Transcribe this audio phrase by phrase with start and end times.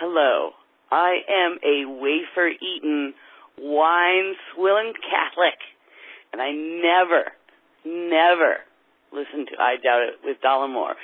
[0.00, 0.50] Hello.
[0.90, 3.14] I am a wafer eating,
[3.56, 5.58] wine swilling Catholic.
[6.32, 7.30] And I never,
[7.84, 8.56] never
[9.12, 10.94] listen to I Doubt It with Dollemore.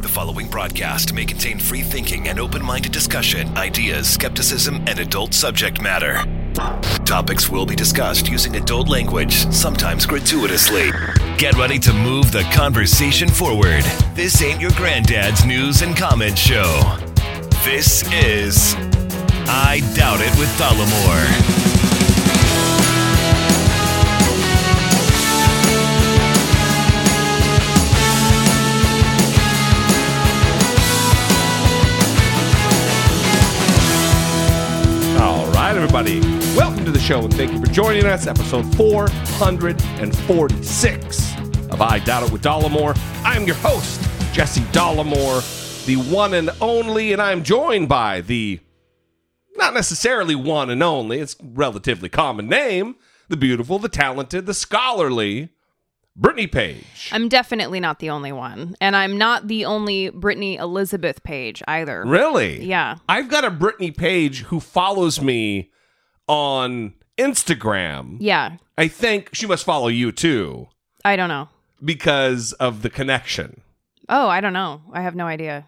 [0.00, 5.34] The following broadcast may contain free thinking and open minded discussion, ideas, skepticism, and adult
[5.34, 6.24] subject matter.
[7.04, 10.92] Topics will be discussed using adult language, sometimes gratuitously.
[11.36, 13.82] Get ready to move the conversation forward.
[14.14, 17.05] This ain't your granddad's news and comment show.
[17.66, 18.76] This is
[19.48, 21.26] I Doubt It with Dollemore.
[35.20, 36.20] All right, everybody.
[36.56, 38.28] Welcome to the show, and thank you for joining us.
[38.28, 41.36] Episode 446
[41.70, 42.96] of I Doubt It with Dollemore.
[43.24, 44.00] I'm your host,
[44.32, 45.42] Jesse Dollemore,
[45.86, 48.60] the one and only, and I'm joined by the
[49.56, 52.96] not necessarily one and only, it's a relatively common name,
[53.28, 55.50] the beautiful, the talented, the scholarly
[56.16, 57.10] Brittany Page.
[57.12, 58.74] I'm definitely not the only one.
[58.80, 62.04] And I'm not the only Brittany Elizabeth Page either.
[62.04, 62.64] Really?
[62.64, 62.96] Yeah.
[63.08, 65.70] I've got a Brittany Page who follows me
[66.26, 68.16] on Instagram.
[68.20, 68.56] Yeah.
[68.76, 70.68] I think she must follow you too
[71.04, 71.48] I don't know.
[71.84, 73.60] because of the connection.
[74.08, 74.82] Oh, I don't know.
[74.92, 75.66] I have no idea.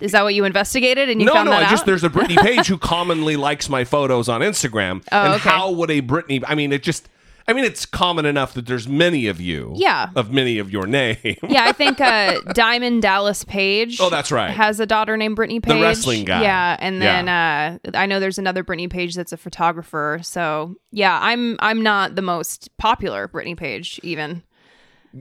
[0.00, 1.70] Is that what you investigated and you no, found no, that I out?
[1.70, 5.02] just there's a Brittany Page who commonly likes my photos on Instagram.
[5.10, 5.48] Oh, and okay.
[5.48, 7.08] how would a Brittany I mean it just
[7.48, 9.72] I mean it's common enough that there's many of you.
[9.76, 10.10] Yeah.
[10.14, 11.16] Of many of your name.
[11.48, 13.98] yeah, I think uh, Diamond Dallas Page.
[14.00, 14.50] Oh, that's right.
[14.50, 15.74] Has a daughter named Brittany Page.
[15.74, 16.42] The wrestling guy.
[16.42, 20.18] Yeah, and then Uh, I know there's another Brittany Page that's a photographer.
[20.22, 24.42] So yeah, I'm I'm not the most popular Brittany Page even.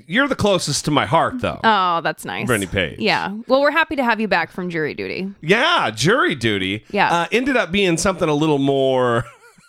[0.08, 1.59] You're the closest to my heart though.
[1.64, 2.45] Oh, that's nice.
[2.45, 3.00] Brittany Page.
[3.00, 3.36] Yeah.
[3.47, 5.31] Well, we're happy to have you back from jury duty.
[5.42, 6.83] Yeah, jury duty.
[6.92, 7.11] Yeah.
[7.11, 9.25] Uh, ended up being something a little more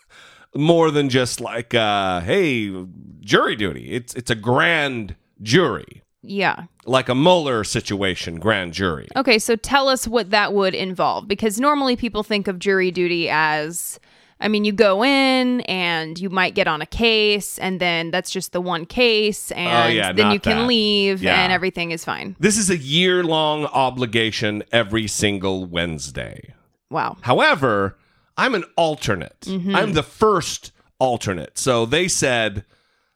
[0.55, 2.73] more than just like uh hey,
[3.21, 3.93] jury duty.
[3.93, 6.03] It's it's a grand jury.
[6.23, 6.65] Yeah.
[6.85, 9.09] Like a Mueller situation, grand jury.
[9.17, 13.29] Okay, so tell us what that would involve because normally people think of jury duty
[13.31, 14.01] as
[14.39, 18.31] I mean, you go in and you might get on a case and then that's
[18.31, 20.67] just the one case and Oh, yeah, then you can that.
[20.67, 21.43] leave Yeah.
[21.43, 22.37] and everything is fine.
[22.39, 26.55] This is a year long obligation every single Wednesday.
[26.91, 27.17] Wow.
[27.23, 27.97] However,
[28.37, 29.41] I'm an alternate.
[29.43, 29.75] Mm-hmm.
[29.75, 31.57] I'm the first alternate.
[31.59, 32.65] So they said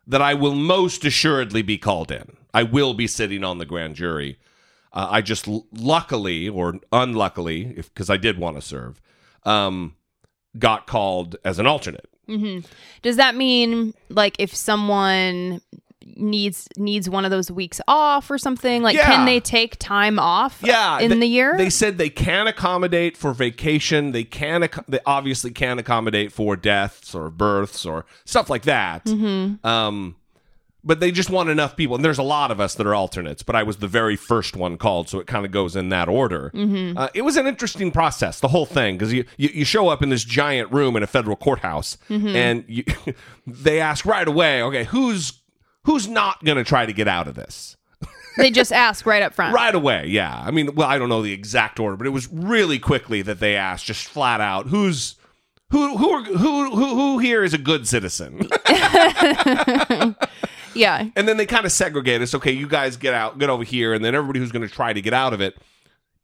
[0.07, 2.37] that I will most assuredly be called in.
[2.55, 4.39] I will be sitting on the grand jury.
[4.93, 9.01] Uh, I just l- luckily or unluckily, if because I did want to serve,
[9.45, 9.95] um,
[10.59, 12.07] got called as an alternate.
[13.03, 15.61] Does that mean like if someone
[16.17, 19.07] needs needs one of those weeks off or something, like Yeah.
[19.07, 21.55] can they take time off Yeah, in they- the year?
[21.57, 24.13] They said they can accommodate for vacation.
[24.13, 24.63] They can.
[24.63, 29.05] Ac- they obviously can accommodate for deaths or births or stuff like that.
[29.07, 29.67] Mm-hmm.
[29.67, 30.15] Um,
[30.83, 33.43] but they just want enough people, and there's a lot of us that are alternates.
[33.43, 36.09] But I was the very first one called, so it kind of goes in that
[36.09, 36.51] order.
[36.55, 36.97] Mm-hmm.
[36.97, 40.03] Uh, it was an interesting process, the whole thing, because you, you you show up
[40.03, 42.29] in this giant room in a federal courthouse, Mm-hmm.
[42.29, 42.85] and you,
[43.47, 45.35] they ask right away, okay, who's
[45.85, 47.77] who's not going to try to get out of this?
[48.37, 49.55] they just ask right up front.
[49.55, 50.43] Right away, yeah.
[50.47, 53.41] I mean, well, I don't know the exact order, but it was really quickly that
[53.41, 55.17] they asked, just flat out, who's
[55.71, 58.49] who who are, who who who here is a good citizen?
[60.75, 61.09] Yeah.
[61.17, 62.35] and then they kind of segregate us.
[62.35, 64.93] Okay, you guys get out, get over here, and then everybody who's going to try
[64.93, 65.57] to get out of it.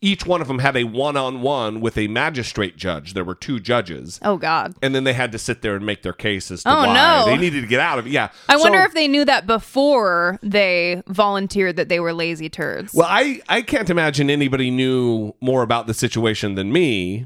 [0.03, 3.15] Each one of them had a one-on-one with a magistrate judge.
[3.15, 4.75] There were two judges, Oh God.
[4.83, 7.25] and then they had to sit there and make their cases to Oh, why no.
[7.25, 8.11] they needed to get out of it.
[8.11, 12.93] Yeah, I wonder if they knew that before they volunteered that they were lazy turds.
[12.93, 17.25] Well, I, I can't imagine anybody knew more about the situation than me.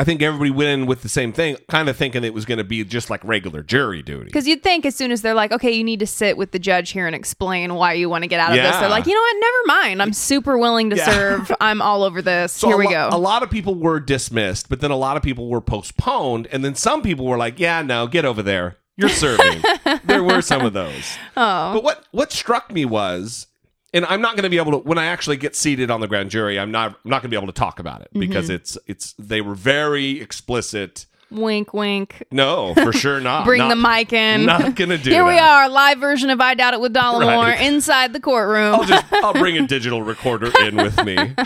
[0.00, 2.56] I think everybody went in with the same thing, kind of thinking it was going
[2.56, 4.24] to be just like regular jury duty.
[4.24, 6.58] Because you'd think as soon as they're like, okay, you need to sit with the
[6.58, 9.12] judge here and explain why you want to get out of this, they're like, you
[9.12, 9.36] know what?
[9.38, 10.00] Never mind.
[10.00, 11.04] I'm super willing to Yeah.
[11.04, 11.52] serve.
[11.60, 12.50] I'm all over this.
[12.52, 13.08] So here we lo- go.
[13.12, 16.64] A lot of people were dismissed, but then a lot of people were postponed, and
[16.64, 18.78] then some people were like, "Yeah, no, get over there.
[18.96, 19.62] You're serving."
[20.04, 21.18] there were some of those.
[21.36, 21.74] oh.
[21.74, 23.48] But what what struck me was,
[23.92, 26.08] and I'm not going to be able to when I actually get seated on the
[26.08, 28.46] grand jury, I'm not I'm not going to be able to talk about it because
[28.46, 28.54] Mm-hmm.
[28.56, 31.06] it's it's they were very explicit.
[31.32, 32.24] Wink, wink.
[32.32, 33.44] No, for sure not.
[33.44, 34.46] Bring Not- the mic in.
[34.46, 35.10] Not gonna do.
[35.10, 35.14] It.
[35.14, 37.60] Here we are, live version of I Doubt It with Dollemore Right.
[37.60, 38.74] inside the courtroom.
[38.74, 41.16] I'll just I'll bring a digital recorder in with me.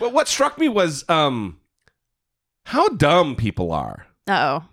[0.00, 1.58] but what struck me was um
[2.66, 4.06] how dumb people are.
[4.26, 4.68] Uh oh.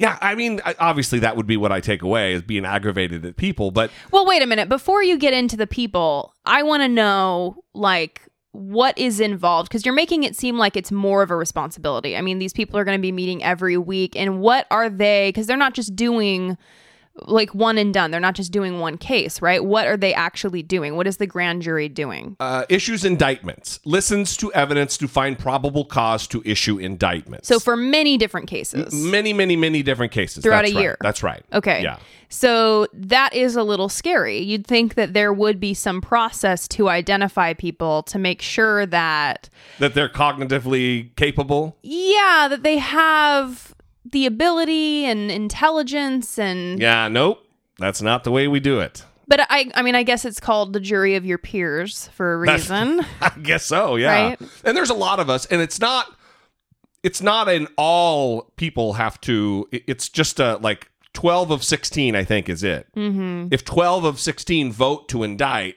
[0.00, 3.36] Yeah, I mean, obviously that would be what I take away is being aggravated at
[3.36, 4.70] people, but Well, wait a minute.
[4.70, 9.84] Before you get into the people, I want to know, like, what is involved because
[9.84, 12.16] you're making it seem like it's more of a responsibility.
[12.16, 15.28] I mean, these people are going to be meeting every week and what are they
[15.28, 16.56] because they're not just doing
[17.26, 18.10] like one and done.
[18.10, 19.62] They're not just doing one case, right?
[19.64, 20.96] What are they actually doing?
[20.96, 22.36] What is the grand jury doing?
[22.40, 27.48] Uh, issues indictments, listens to evidence to find probable cause to issue indictments.
[27.48, 28.94] So for many different cases.
[28.94, 30.82] many, many, many different cases Throughout That's a right.
[30.82, 30.96] year.
[31.00, 31.44] That's right.
[31.52, 31.82] Okay.
[31.82, 31.98] Yeah.
[32.32, 34.38] So that is a little scary.
[34.38, 39.50] You'd think that there would be some process to identify people to make sure that,
[39.80, 41.76] That they're cognitively capable.
[41.82, 43.69] yeah, that they have
[44.12, 47.08] the ability and intelligence and Yeah.
[47.08, 47.46] Nope.
[47.78, 49.04] That's not the way we do it.
[49.28, 52.46] but I I mean I guess it's called the jury of your peers for a
[52.46, 53.04] That's- reason.
[53.20, 54.28] I guess so, yeah.
[54.30, 54.40] Right?
[54.64, 56.06] And there's a lot of us, and it's not
[57.02, 62.24] it's not an all people have to it's just a like 12 of 16 I
[62.24, 62.86] think is it.
[62.96, 63.48] mhm.
[63.52, 65.76] If 12 of 16 vote to indict,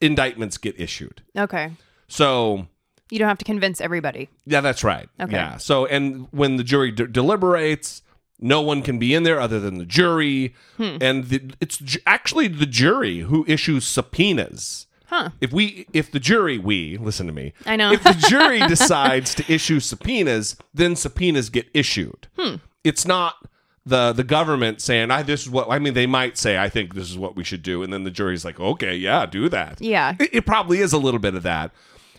[0.00, 1.22] indictments get issued.
[1.36, 1.70] Okay.
[2.08, 2.66] So,
[3.10, 4.28] You don't have to convince everybody.
[4.46, 5.08] yeah, that's right.
[5.20, 5.32] Okay.
[5.32, 5.56] Yeah.
[5.58, 8.02] So, and when the jury de- deliberates,
[8.38, 10.96] no one can be in there other than the jury, Hmm.
[11.00, 14.86] and the, it's ju- actually the jury who issues subpoenas.
[15.06, 15.30] Huh.
[15.40, 17.52] If we, if the jury, we listen to me.
[17.66, 17.90] I know.
[17.92, 22.28] If the jury decides to issue subpoenas, then subpoenas get issued.
[22.38, 22.56] Hmm.
[22.84, 23.34] It's not
[23.84, 26.94] the the government saying, "I this is what." I mean, they might say, "I think
[26.94, 29.80] this is what we should do," and then the jury's like, "Okay, yeah, do that."
[29.80, 30.14] Yeah.
[30.20, 31.72] It, it probably is a little bit of that.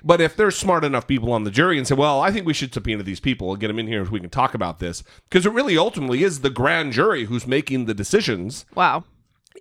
[0.04, 2.54] But if there's smart enough people on the jury and say, well, I think we
[2.54, 5.04] should subpoena these people and get them in here so we can talk about this,
[5.30, 9.04] because it really ultimately is the grand jury who's making the decisions Wow.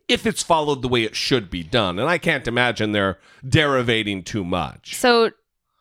[0.08, 1.98] if it's followed the way it should be done.
[1.98, 4.94] And I can't imagine they're derivating too much.
[4.96, 5.30] So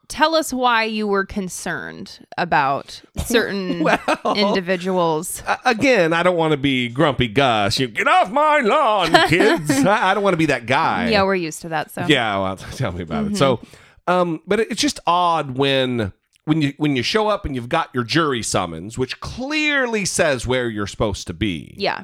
[0.10, 4.00] tell us why you were concerned about certain Well-
[4.36, 5.42] individuals.
[5.66, 7.80] Again, I don't want to be grumpy Gus.
[7.80, 9.70] You get off my lawn, kids.
[9.86, 11.10] I I don't want to be that guy.
[11.10, 11.92] Yeah, we're used to that.
[11.92, 13.38] So Yeah, well, tell me about it.
[13.38, 13.76] So, mm-hmm.
[14.10, 16.12] Um, but it's just odd when
[16.46, 20.48] when you when you show up and you've got your jury summons, which clearly says
[20.48, 21.74] where you're supposed to be.
[21.78, 22.04] yeah.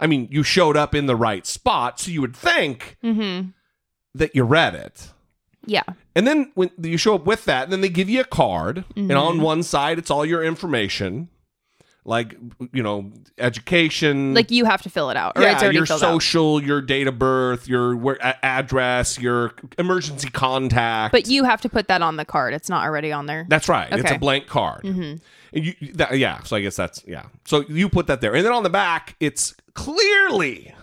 [0.00, 3.50] I mean, you showed up in the right spot, so you would think Mm-hmm.
[4.14, 5.12] that you read it.
[5.64, 5.84] Yeah.
[6.16, 8.84] And then when you show up with that, and then they give you a card,
[8.96, 11.28] and on one side it's all your information,
[12.04, 12.36] like
[12.72, 16.12] you know, education, Like you have to fill it out, or yeah, your filled out.
[16.12, 21.12] social, your date of birth, your address, your emergency contact.
[21.12, 22.54] But you have to put that on the card.
[22.54, 23.46] It's not already on there.
[23.48, 23.88] That's right.
[23.92, 24.82] It's a blank card.
[24.82, 25.16] Mm-hmm.
[25.54, 26.42] And you, that, yeah.
[26.42, 27.26] So I guess that's yeah.
[27.44, 30.74] So you put that there, and then on the back, it's clearly,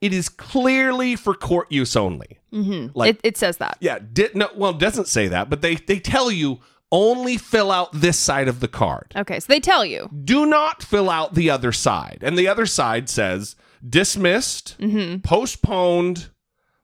[0.00, 2.38] it is clearly for court use only.
[2.52, 2.98] Mm-hmm.
[2.98, 3.78] Like- it, it says that.
[3.80, 4.00] Yeah.
[4.12, 4.50] Did no.
[4.54, 8.48] Well, it doesn't say that, but they they tell you only fill out this side
[8.48, 9.12] of the card.
[9.16, 10.08] Okay, so they tell you.
[10.24, 13.56] Do not fill out the other side, and the other side says
[13.86, 15.20] dismissed, Mm-hmm.
[15.20, 16.30] postponed,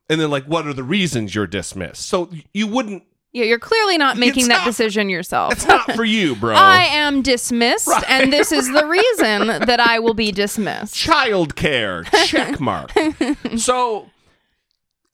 [0.09, 2.07] and then like what are the reasons you're dismissed?
[2.07, 3.03] So you wouldn't.
[3.33, 5.51] Yeah, you're clearly not making that not- decision yourself.
[5.53, 6.55] It's not for you, bro.
[6.55, 8.09] I am dismissed, Right.
[8.09, 10.95] and this is the reason that I will be dismissed.
[10.95, 12.91] child care check mark
[13.57, 14.09] so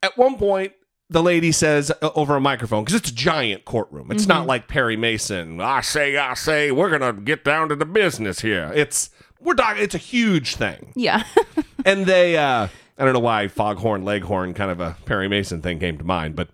[0.04, 0.74] at one point
[1.12, 4.68] the lady says uh, over a microphone because it's a giant courtroom it's not like
[4.68, 9.10] perry mason i say i say we're gonna get down to the business here it's
[9.42, 11.24] we're talking it's a huge thing Yeah.
[11.86, 12.68] and they uh
[12.98, 16.36] i don't know why foghorn leghorn kind of a perry mason thing came to mind
[16.36, 16.48] but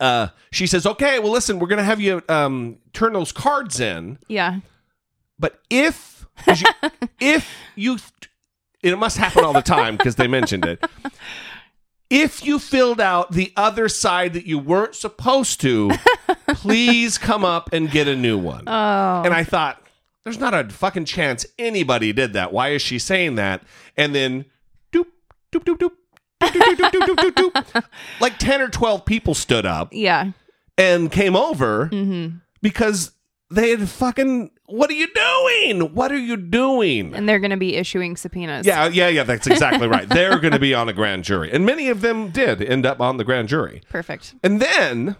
[0.00, 4.18] uh she says okay well listen we're gonna have you um turn those cards in
[4.28, 4.60] yeah.
[5.38, 6.66] but if you,
[7.20, 7.98] if you
[8.80, 10.84] it must happen all the time because they mentioned it.
[12.10, 15.90] If you filled out the other side that you weren't supposed to,
[16.48, 18.64] please come up and get a new one.
[18.66, 19.22] Oh.
[19.24, 19.82] and I thought,
[20.24, 22.52] there's not a fucking chance anybody did that.
[22.52, 23.62] Why is she saying that?
[23.96, 24.46] And then
[24.92, 25.06] doop
[25.52, 25.92] doop doop doop.
[26.42, 27.84] doop, doop, doop, doop, doop, doop.
[28.20, 30.32] Like 10 or 12 people stood up yeah.
[30.78, 32.36] and came over Mm-hmm.
[32.62, 33.12] because
[33.50, 35.94] they had fucking what are you doing?
[35.94, 37.14] What are you doing?
[37.14, 38.66] And they're going to be issuing subpoenas.
[38.66, 40.08] yeah, yeah, yeah, that's exactly right.
[40.18, 41.50] They're going to be on a grand jury.
[41.50, 43.80] And many of them did end up on the grand jury.
[43.88, 44.34] Perfect.
[44.42, 45.16] And then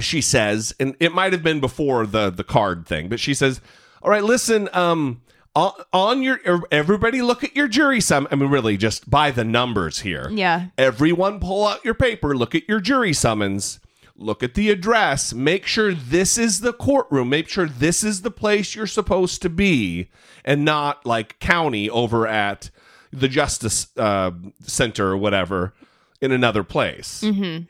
[0.00, 3.60] she says, and it might have been before the the card thing, but she says,
[4.02, 5.22] "All right, listen, um
[5.54, 6.40] on, on your
[6.70, 8.26] everybody look at your jury sum.
[8.30, 10.30] I mean really just by the numbers here.
[10.30, 10.66] Yeah.
[10.78, 13.80] Everyone pull out your paper, look at your jury summons,
[14.22, 18.30] look at the address, make sure this is the courtroom, make sure this is the
[18.30, 20.08] place you're supposed to be,
[20.44, 22.70] and not like county over at
[23.12, 24.30] the Justice uh,
[24.62, 25.74] Center or whatever
[26.20, 27.64] in another place, Mm-hmm.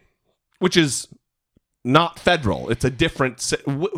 [0.58, 1.08] which is
[1.84, 2.70] not federal.
[2.70, 3.40] It's a different,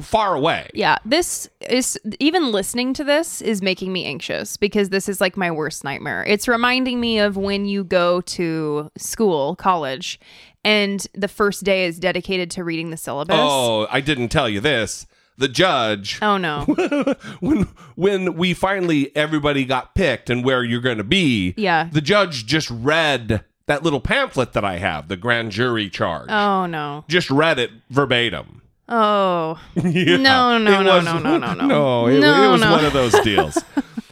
[0.01, 0.71] far away.
[0.73, 0.97] Yeah.
[1.05, 5.51] This is even listening to this is making me anxious because this is like my
[5.51, 6.25] worst nightmare.
[6.27, 10.19] It's reminding me of when you go to school, college,
[10.65, 13.37] and the first day is dedicated to reading the syllabus.
[13.39, 15.07] Oh, I didn't tell you this.
[15.37, 16.61] The judge, Oh, no.
[17.41, 17.63] when
[17.97, 21.89] when we finally everybody got picked and where you're going to be, Yeah.
[21.91, 26.29] the judge just read that little pamphlet that I have, the grand jury charge.
[26.31, 27.05] Oh, no.
[27.09, 28.63] Just read it verbatim.
[28.89, 29.59] Oh.
[29.77, 30.17] Yeah.
[30.19, 31.67] No, no, no, was- no, no, no, no.
[31.67, 32.73] No, it, No, it was no.
[32.73, 33.59] one of those deals.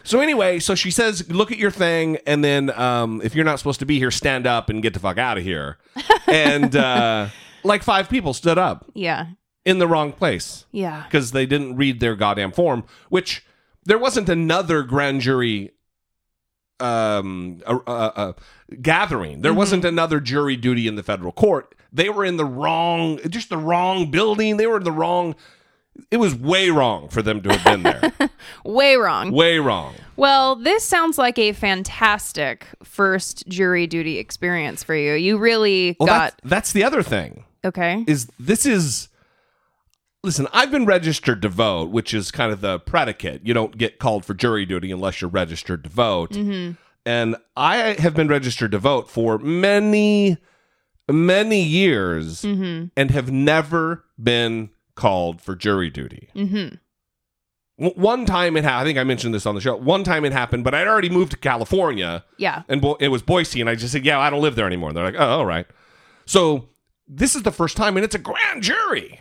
[0.05, 3.59] so anyway, so she says, look at your thing, and then um, if you're not
[3.59, 5.79] supposed to be here, stand up and get the fuck out of here.
[6.27, 7.29] And uh,
[7.65, 9.27] like five people stood up Yeah.
[9.67, 11.03] in the wrong place Yeah.
[11.05, 13.45] because they didn't read their goddamn form, which
[13.85, 15.72] there wasn't another grand jury
[16.83, 18.33] um uh, uh, uh,
[18.81, 23.19] gathering there wasn't another jury duty in the federal court they were in the wrong
[23.29, 25.35] just the wrong building they were in the wrong
[26.11, 28.13] it was way wrong for them to have been there
[28.65, 29.31] Way wrong.
[29.31, 35.13] way wrong Well, this sounds like a fantastic first jury duty experience for you.
[35.15, 36.19] You really well got.
[36.19, 38.05] that's, that's the other thing Okay.
[38.07, 39.09] is this is
[40.25, 43.99] listen i've been registered to vote which is kind of the predicate you don't get
[43.99, 46.73] called for jury duty unless you're registered to vote Mm-hmm.
[47.07, 50.37] and i have been registered to vote for many
[51.11, 52.87] many years Mm-hmm.
[52.97, 56.77] and have never been called for jury duty Mm-hmm.
[57.79, 60.33] One time it happened i think i mentioned this on the show one time it
[60.33, 62.63] happened but i'd already moved to california Yeah.
[62.69, 64.91] and Bo- it was Boise, and I just said, "Yeah, I don't live there anymore."
[64.91, 65.67] And they're like, "Oh, all right."
[66.27, 66.69] So
[67.09, 69.21] this is the first time, and it's a grand jury.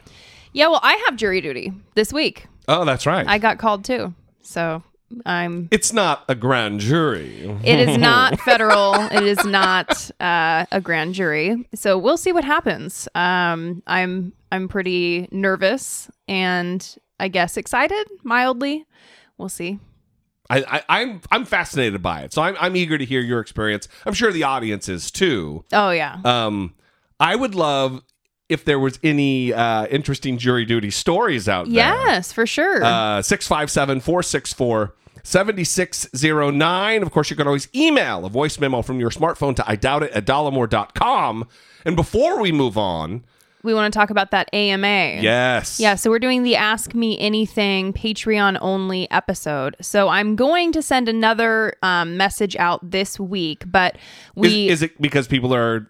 [0.54, 0.68] Yeah.
[0.68, 2.48] Well, I have jury duty this week.
[2.68, 3.28] Oh, that's right.
[3.28, 4.14] I got called too.
[4.42, 4.84] So
[5.26, 5.68] I'm.
[5.72, 7.58] it's not a grand jury.
[7.64, 8.96] It is not federal.
[8.96, 11.68] It is not uh, a grand jury.
[11.76, 13.08] So we'll see what happens.
[13.16, 18.86] Um, I'm I'm pretty nervous and I guess excited mildly.
[19.38, 19.80] We'll see.
[20.50, 23.88] I, I, I'm I'm fascinated by it, so I'm I'm eager to hear your experience.
[24.06, 25.64] I'm sure the audience is too.
[25.72, 26.20] Oh yeah.
[26.26, 26.74] Um,
[27.20, 28.02] I would love
[28.52, 31.76] if there was any uh, interesting jury duty stories out there.
[31.76, 32.84] Yes, for sure.
[32.84, 34.94] Uh, 657 464
[35.24, 37.04] 7609.
[37.04, 40.04] Of course, you can always email a voice memo from your smartphone to I doubt
[40.04, 41.48] it at dollemore.com.
[41.86, 43.24] And before we move on,
[43.64, 45.22] we want to talk about that AMA.
[45.22, 45.80] yes.
[45.80, 49.76] Yeah, so we're doing the Ask Me Anything Patreon only episode.
[49.82, 54.02] So I'm going to send another um, message out this week, but Is,
[54.36, 55.88] we is it because people are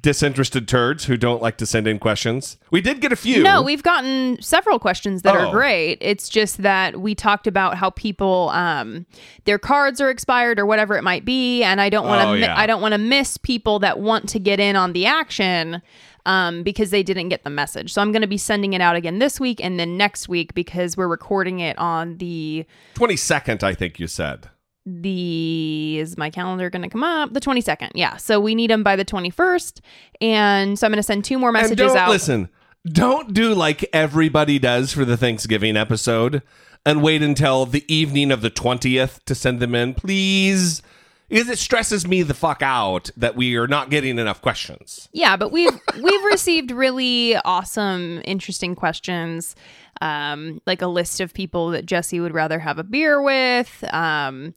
[0.00, 2.56] disinterested turds who don't like to send in questions?
[2.70, 3.42] We did get a few.
[3.42, 5.48] No, we've gotten several questions that Oh.
[5.48, 5.98] are great.
[6.00, 9.06] It's just that we talked about how people um
[9.44, 12.34] their cards are expired or whatever it might be and I don't want to Oh,
[12.34, 12.58] yeah.
[12.58, 15.80] I don't want to miss people that want to get in on the action
[16.26, 17.92] um because they didn't get the message.
[17.92, 20.54] So I'm going to be sending it out again this week and then next week
[20.54, 24.48] because we're recording it on the 22nd, I think you said.
[24.86, 27.90] The is my calendar going to come up the 22nd.
[27.94, 28.16] Yeah.
[28.16, 29.80] So we need them by the 21st
[30.20, 32.08] and so I'm going to send two more messages out.
[32.08, 32.48] listen.
[32.86, 36.42] Don't do like everybody does for the Thanksgiving episode
[36.84, 40.82] and wait until the evening of the 20th to send them in, please.
[41.28, 45.08] Because it stresses me the fuck out that we are not getting enough questions.
[45.12, 49.56] Yeah, but we've we've received really awesome, interesting questions.
[50.00, 53.84] Um, like a list of people that Jesse would rather have a beer with.
[53.92, 54.54] Um,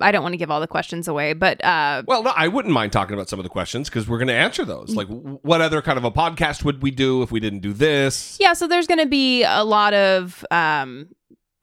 [0.00, 2.72] I don't want to give all the questions away, but uh, Well, no, I wouldn't
[2.72, 4.94] mind talking about some of the questions because we're going to answer those.
[4.94, 7.72] Like, w- what other kind of a podcast would we do if we didn't do
[7.72, 8.36] this?
[8.40, 11.08] yeah, so there's going to be a lot of um,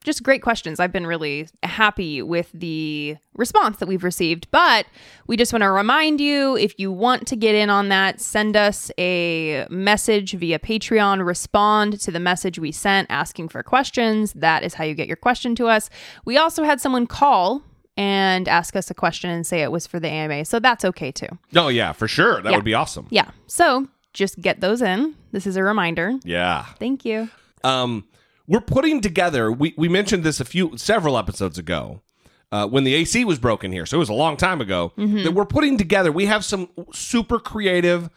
[0.04, 0.80] just great questions.
[0.80, 4.86] I've been really happy with the response that we've received, but
[5.26, 8.56] we just want to remind you if you want to get in on that, send
[8.56, 14.32] us a message via Patreon, respond to the message we sent asking for questions.
[14.32, 15.90] That is how you get your question to us.
[16.24, 17.62] We also had someone call
[17.96, 21.12] and ask us a question and say it was for the AMA, so that's okay
[21.12, 21.28] too.
[21.54, 22.40] Oh, yeah, for sure.
[22.40, 22.56] That Yeah.
[22.56, 23.06] would be awesome.
[23.10, 25.14] Yeah, so just get those in.
[25.32, 26.14] This is a reminder.
[26.24, 26.64] Yeah.
[26.78, 27.28] Thank you.
[27.62, 28.04] um,
[28.50, 29.50] we're putting together.
[29.52, 32.02] We we mentioned this a few several episodes ago
[32.50, 34.92] uh, when the AC was broken here, so it was a long time ago.
[35.22, 36.10] That we're putting together.
[36.10, 38.10] We have some super creative,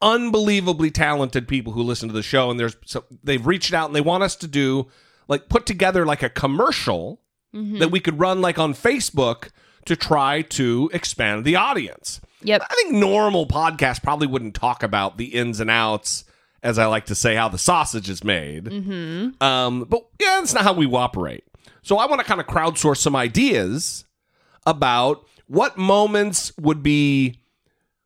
[0.00, 3.96] unbelievably talented people who listen to the show, and there's so they've reached out and
[3.96, 4.86] they want us to do
[5.26, 7.20] like put together like a commercial
[7.52, 9.48] that we could run like on Facebook
[9.84, 12.20] to try to expand the audience.
[12.42, 12.62] Yep.
[12.70, 16.24] I think normal podcasts probably wouldn't talk about the ins and outs,
[16.62, 18.64] as I like to say, how the sausage is made.
[18.64, 19.42] Mm-hmm.
[19.42, 21.44] Um, but yeah, that's not how we operate.
[21.82, 24.04] So I want to kind of crowdsource some ideas
[24.66, 27.40] about what moments would be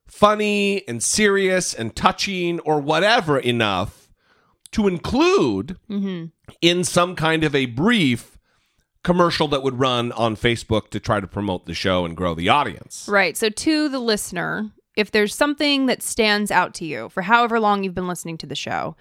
[0.06, 4.08] funny and serious and touching or whatever enough
[4.70, 5.76] to include
[6.60, 8.38] in some kind of a brief
[9.02, 12.48] commercial that would run on Facebook to try to promote the show and grow the
[12.48, 13.06] audience.
[13.08, 13.36] Right.
[13.36, 17.82] So to the listener, if there's something that stands out to you for however long
[17.82, 18.96] you've been listening to the show,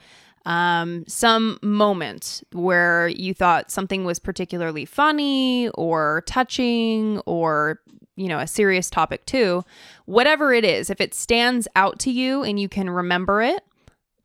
[0.46, 7.80] um, some moment where you thought something was particularly funny or touching or
[8.16, 9.64] you know a serious topic too
[10.06, 13.64] whatever it is if it stands out to you and you can remember it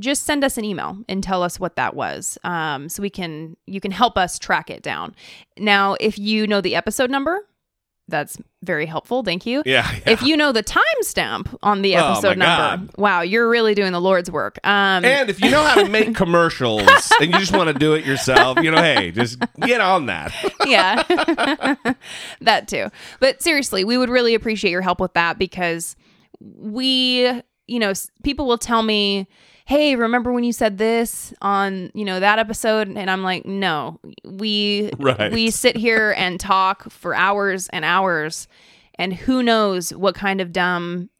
[0.00, 3.56] just send us an email and tell us what that was um, so we can
[3.66, 5.14] you can help us track it down.
[5.58, 7.48] Now if you know the episode number
[8.09, 9.88] that's very helpful thank you Yeah.
[9.93, 10.12] yeah.
[10.12, 12.91] if you know the timestamp on the Oh, episode number God.
[12.97, 16.15] wow you're really doing the lord's work um, and if you know how to make
[16.23, 16.81] commercials
[17.21, 20.33] and you just want to do it yourself, you know, hey, just get on that.
[20.67, 21.03] yeah
[22.41, 22.88] that too
[23.21, 25.95] but seriously we would really appreciate your help with that because
[26.41, 29.27] we you know people will tell me
[29.68, 34.00] hey remember when you said this on you know that episode and i'm like no
[34.25, 35.30] we Right.
[35.30, 38.48] we sit here and talk for hours and hours
[38.94, 41.10] and who knows what kind of dumb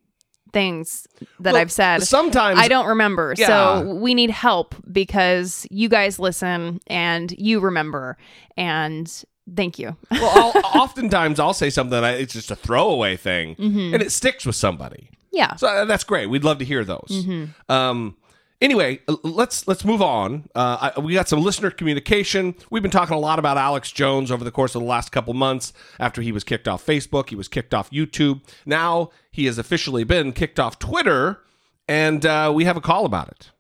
[0.54, 1.06] things
[1.40, 3.34] that Well, i've said Sometimes I don't remember.
[3.36, 3.46] Yeah.
[3.82, 8.16] So we need help because you guys listen and you remember.
[8.56, 9.06] And
[9.54, 9.94] thank you.
[10.10, 13.92] well, I'll, oftentimes I'll say something that it's just a throwaway thing, Mm-hmm.
[13.94, 15.10] and it sticks with somebody.
[15.32, 15.54] Yeah.
[15.56, 16.30] So uh, that's great.
[16.30, 17.08] We'd love to hear those.
[17.10, 17.70] Mm-hmm.
[17.70, 18.16] Um,
[18.60, 20.48] anyway, let's let's move on.
[20.54, 22.54] Uh, I, we got some listener communication.
[22.70, 25.34] We've been talking a lot about Alex Jones over the course of the last couple
[25.34, 25.72] months.
[25.98, 28.42] After he was kicked off Facebook, he was kicked off YouTube.
[28.66, 31.40] Now he has officially been kicked off Twitter,
[31.86, 33.50] and uh, we have a call about it.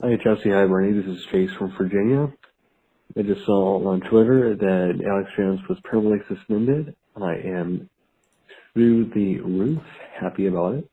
[0.00, 0.50] Hi, Chelsea.
[0.50, 0.92] Hi, Bernie.
[0.92, 2.32] This is Chase from Virginia.
[3.16, 6.94] I just saw on Twitter that Alex Jones was permanently suspended.
[7.16, 7.88] I am
[8.74, 9.82] through the roof
[10.14, 10.88] happy about it.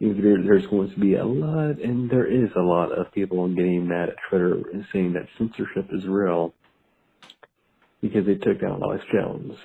[0.00, 3.86] There- There's going to be a lot, and there is a lot of people getting
[3.86, 6.54] mad at Twitter and saying that censorship is real
[8.00, 9.56] because they took down Alex Jones.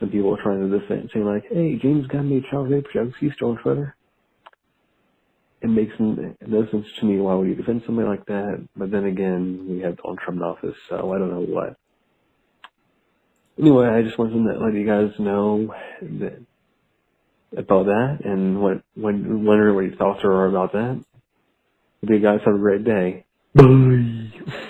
[0.00, 3.18] Some people are trying to defend, saying like, "Hey, James Gunn made child rape jokes.
[3.20, 3.94] He's still on Twitter."
[5.62, 7.18] it makes no sense to me.
[7.18, 8.66] Why would you defend somebody like that?
[8.76, 11.76] But then again, we have Donald Trump in office, so I don't know what.
[13.58, 16.38] Anyway, I just wanted to let you guys know that
[17.56, 21.04] about that and what when wonder what your thoughts are about that.
[22.00, 23.24] Hope you guys have a great day.
[23.54, 24.30] Bye.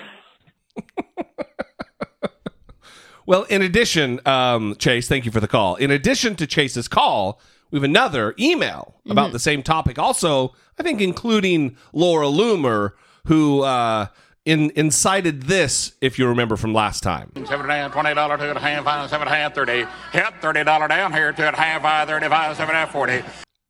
[3.25, 5.75] Well, in addition, um, Chase, thank you for the call.
[5.75, 7.39] In addition to Chase's call,
[7.69, 9.97] we have another email about the same topic.
[9.97, 12.91] Also, I think including Laura Loomer,
[13.27, 14.07] who uh,
[14.45, 17.31] in, incited this, if you remember from last time.
[17.35, 19.53] Seven and a half, twenty dollar, two and a half, five, seven and a half,
[19.53, 19.85] thirty.
[20.13, 22.91] Yep, thirty dollar down here, two and a half, five, thirty-five, seven and a half,
[22.91, 23.21] forty.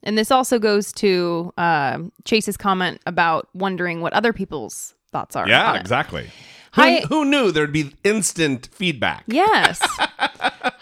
[0.03, 5.47] And this also goes to uh, Chase's comment about wondering what other people's thoughts are.
[5.47, 6.23] Yeah, exactly.
[6.23, 6.29] it.
[6.73, 7.01] Exactly.
[7.01, 9.23] Hi- Who, who knew there'd be instant feedback?
[9.27, 9.79] Yes.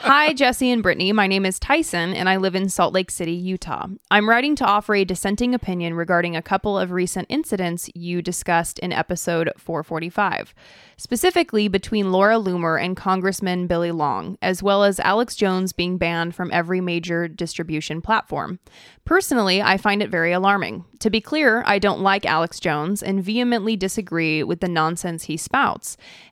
[0.02, 1.12] Hi, Jesse and Brittany.
[1.12, 3.88] My name is Tyson, and I live in Salt Lake City, Utah.
[4.10, 8.80] I'm writing to offer a dissenting opinion regarding a couple of recent incidents you discussed
[8.80, 10.56] in episode 445,
[10.98, 16.34] specifically between Laura Loomer and Congressman Billy Long, as well as Alex Jones being banned
[16.34, 18.60] from every major distribution platform.
[19.06, 20.86] Personally, I find it very alarming.
[21.00, 25.38] To be clear, I don't like Alex Jones and vehemently disagree with the nonsense he
[25.38, 25.79] spouts.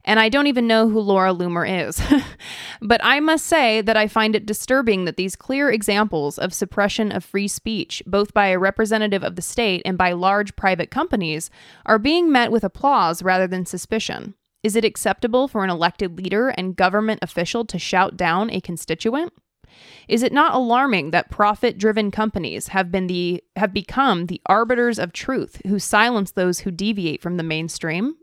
[0.03, 2.01] And I don't even know who Laura Loomer is.
[2.81, 7.11] but I must say that I find it disturbing that these clear examples of suppression
[7.11, 11.49] of free speech, both by a representative of the state and by large private companies,
[11.85, 14.35] are being met with applause rather than suspicion.
[14.63, 19.31] Is it acceptable for an elected leader and government official to shout down a constituent?
[20.07, 25.13] Is it not alarming that profit-driven companies have been the have become the arbiters of
[25.13, 28.15] truth who silence those who deviate from the mainstream?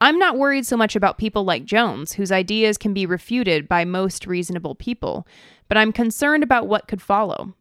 [0.00, 3.84] I'm not worried so much about people like Jones, whose ideas can be refuted by
[3.84, 5.26] most reasonable people,
[5.68, 7.54] but I'm concerned about what could follow.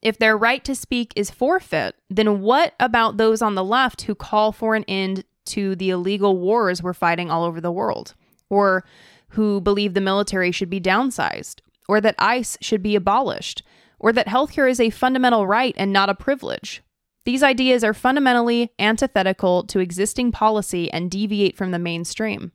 [0.00, 4.14] If their right to speak is forfeit, then what about those on the left who
[4.14, 8.14] call for an end to the illegal wars we're fighting all over the world?
[8.48, 8.84] Or
[9.30, 11.60] who believe the military should be downsized?
[11.88, 13.62] Or that ICE should be abolished?
[13.98, 16.82] Or that healthcare is a fundamental right and not a privilege?
[17.26, 22.52] These ideas are fundamentally antithetical to existing policy and deviate from the mainstream.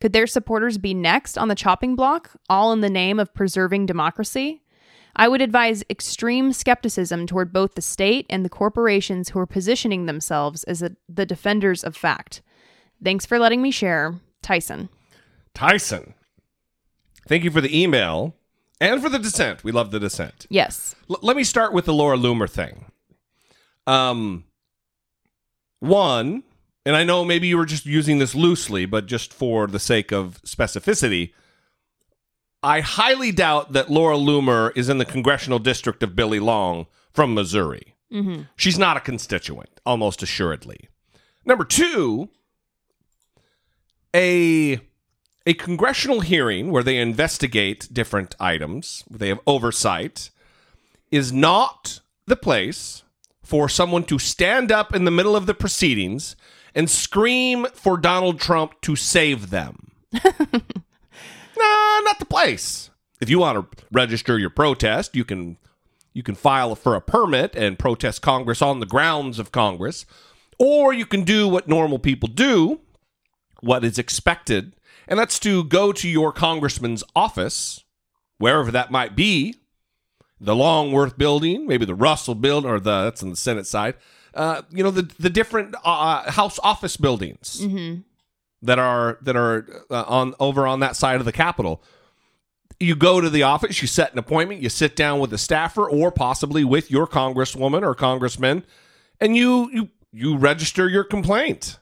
[0.00, 3.86] Could their supporters be next on the chopping block, all in the name of preserving
[3.86, 4.60] democracy?
[5.14, 10.06] I would advise extreme skepticism toward both the state and the corporations who are positioning
[10.06, 12.42] themselves as a, the defenders of fact.
[13.02, 14.16] Thanks for letting me share.
[14.42, 14.88] Tyson.
[15.54, 16.14] Tyson,
[17.28, 18.34] thank you for the email
[18.80, 19.62] and for the dissent.
[19.62, 20.46] We love the dissent.
[20.50, 20.96] Yes.
[21.08, 22.86] L- let me start with the Laura Loomer thing.
[23.88, 24.44] Um,
[25.80, 26.42] one,
[26.84, 30.12] and I know maybe you were just using this loosely, but just for the sake
[30.12, 31.32] of specificity,
[32.62, 37.32] I highly doubt that Laura Loomer is in the congressional district of Billy Long from
[37.34, 37.94] Missouri.
[38.56, 40.88] She's not a constituent, almost assuredly.
[41.46, 42.28] Number two,
[44.14, 44.80] a
[45.46, 50.30] a congressional hearing where they investigate different items, they have oversight,
[51.10, 53.02] is not the place
[53.48, 56.36] for someone to stand up in the middle of the proceedings
[56.74, 59.90] and scream for Donald Trump to save them.
[60.12, 60.20] nah,
[61.56, 62.90] not the place.
[63.22, 65.56] If you want to register your protest, you can
[66.12, 70.04] you can file for a permit and protest Congress on the grounds of Congress,
[70.58, 72.80] or you can do what normal people do,
[73.60, 77.82] what is expected, and that's to go to your congressman's office,
[78.36, 79.54] wherever that might be,
[80.40, 83.94] the Longworth building, maybe the Russell building, or the that's on the Senate side.
[84.34, 87.60] Uh, you know the the different uh, House office buildings
[88.62, 91.82] that are that are uh, on over on that side of the Capitol.
[92.80, 95.88] You go to the office, you set an appointment, you sit down with a staffer
[95.88, 98.64] or possibly with your congresswoman or congressman,
[99.20, 101.78] and you you you register your complaint.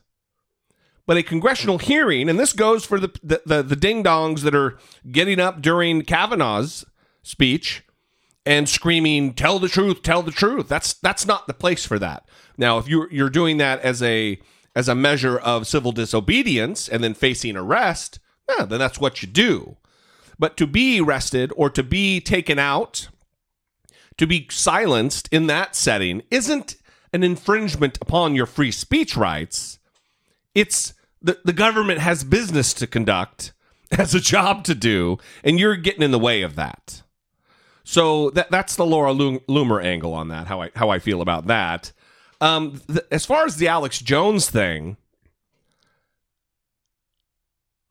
[1.05, 4.55] But a congressional hearing, and this goes for the the, the, the ding dongs that
[4.55, 4.77] are
[5.11, 6.85] getting up during Kavanaugh's
[7.21, 7.83] speech
[8.47, 10.67] and screaming tell the truth tell the truth.
[10.69, 12.27] That's that's not the place for that.
[12.57, 14.39] Now if you're you're doing that as a
[14.75, 19.27] as a measure of civil disobedience and then facing arrest yeah, then that's what you
[19.27, 19.75] do.
[20.39, 23.09] But to be arrested or to be taken out
[24.17, 26.75] to be silenced in that setting isn't
[27.13, 29.77] an infringement upon your free speech rights.
[30.55, 33.53] It's the, the government has business to conduct
[33.91, 37.03] has a job to do and you're getting in the way of that
[37.87, 40.47] so that that's the Laura Loomer angle on that.
[40.47, 41.93] How I how I feel about that.
[42.41, 44.97] Um, th- as far as the Alex Jones thing,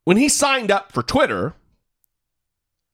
[0.04, 1.54] when he signed up for Twitter,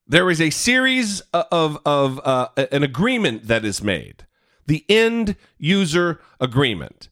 [0.07, 4.25] there is a series of of uh, an agreement that is made,
[4.69, 7.09] the end user agreement.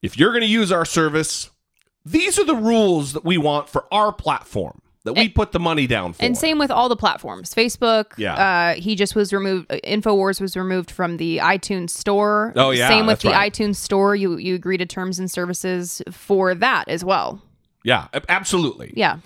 [0.00, 1.50] If you're going to use our service,
[2.06, 5.86] these are the rules that we want for our platform that we put the money
[5.86, 6.22] down for.
[6.24, 7.52] And same with all the platforms.
[7.54, 8.12] Facebook.
[8.16, 8.34] Yeah.
[8.34, 9.70] Uh, he just was removed.
[9.72, 12.52] uh, Infowars was removed from the iTunes store.
[12.56, 13.52] Oh, yeah, Same with the right.
[13.52, 14.14] iTunes store.
[14.14, 17.42] You you agree to terms and services for that as well.
[17.84, 18.92] yeah, absolutely.
[18.96, 19.18] Yeah.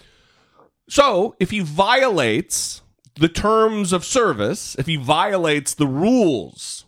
[0.89, 2.81] So if he violates
[3.17, 6.85] the terms of service, if he violates the rules,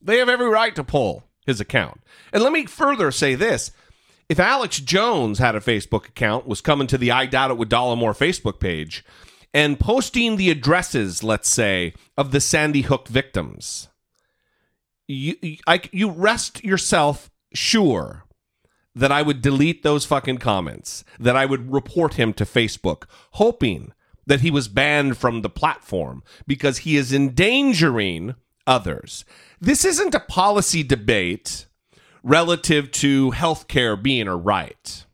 [0.00, 2.00] they have every right to pull his account.
[2.32, 3.70] And let me further say this.
[4.32, 7.68] If Alex Jones had a Facebook account, was coming to the I Doubt It with
[7.68, 9.04] Dollemore Facebook page,
[9.52, 13.90] and posting the addresses, let's say, of the Sandy Hook victims,
[15.06, 18.24] you- I, you rest yourself sure
[18.94, 23.92] that I would delete those fucking comments, that I would report him to Facebook, hoping
[24.26, 28.34] that he was banned from the platform because he is endangering
[28.66, 29.26] others.
[29.60, 31.66] This isn't a policy debate
[32.22, 35.04] relative to healthcare being a right.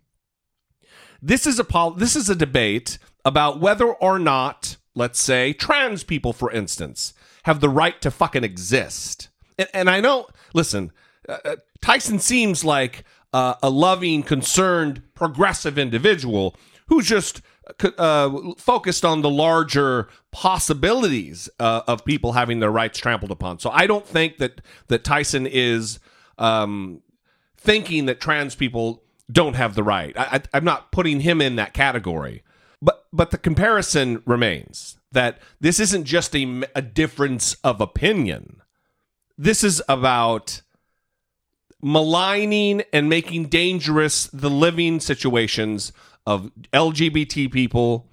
[1.20, 6.04] This is a pol- this is a debate about whether or not, let's say, trans
[6.04, 7.12] people, for instance,
[7.44, 9.28] have the right to fucking exist.
[9.58, 10.92] And, and I know, listen,
[11.28, 17.42] uh, uh, Tyson seems like uh, a loving, concerned, progressive individual who's just
[17.98, 23.58] uh, focused on the larger possibilities uh, of people having their rights trampled upon.
[23.58, 25.98] So I don't think that that Tyson is
[26.38, 27.02] um,
[27.56, 30.16] thinking that trans people don't have the right.
[30.16, 32.42] I, I'm not putting him in that category,
[32.80, 38.62] but but the comparison remains that this isn't just a, a difference of opinion.
[39.36, 40.62] This is about
[41.80, 45.92] maligning and making dangerous the living situations
[46.26, 48.08] of LGBT people,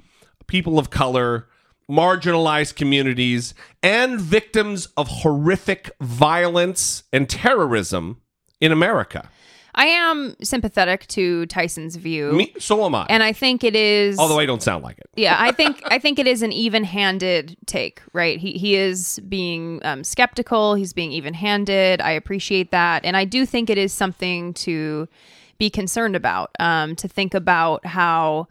[0.48, 1.48] people of color,
[1.90, 8.22] marginalized communities, and victims of horrific violence and terrorism
[8.60, 9.30] in America.
[9.78, 12.32] I am sympathetic to Tyson's view.
[12.32, 13.06] Me, so am I.
[13.10, 15.08] and I think it is although I don't sound like it.
[15.18, 18.40] yeah, I think I think it is an even-handed take, right?
[18.40, 20.76] He he is being um, skeptical.
[20.76, 22.00] He's being even-handed.
[22.00, 25.10] I appreciate that, and I do think it is something to
[25.58, 26.52] be concerned about.
[26.58, 28.48] Um, to think about how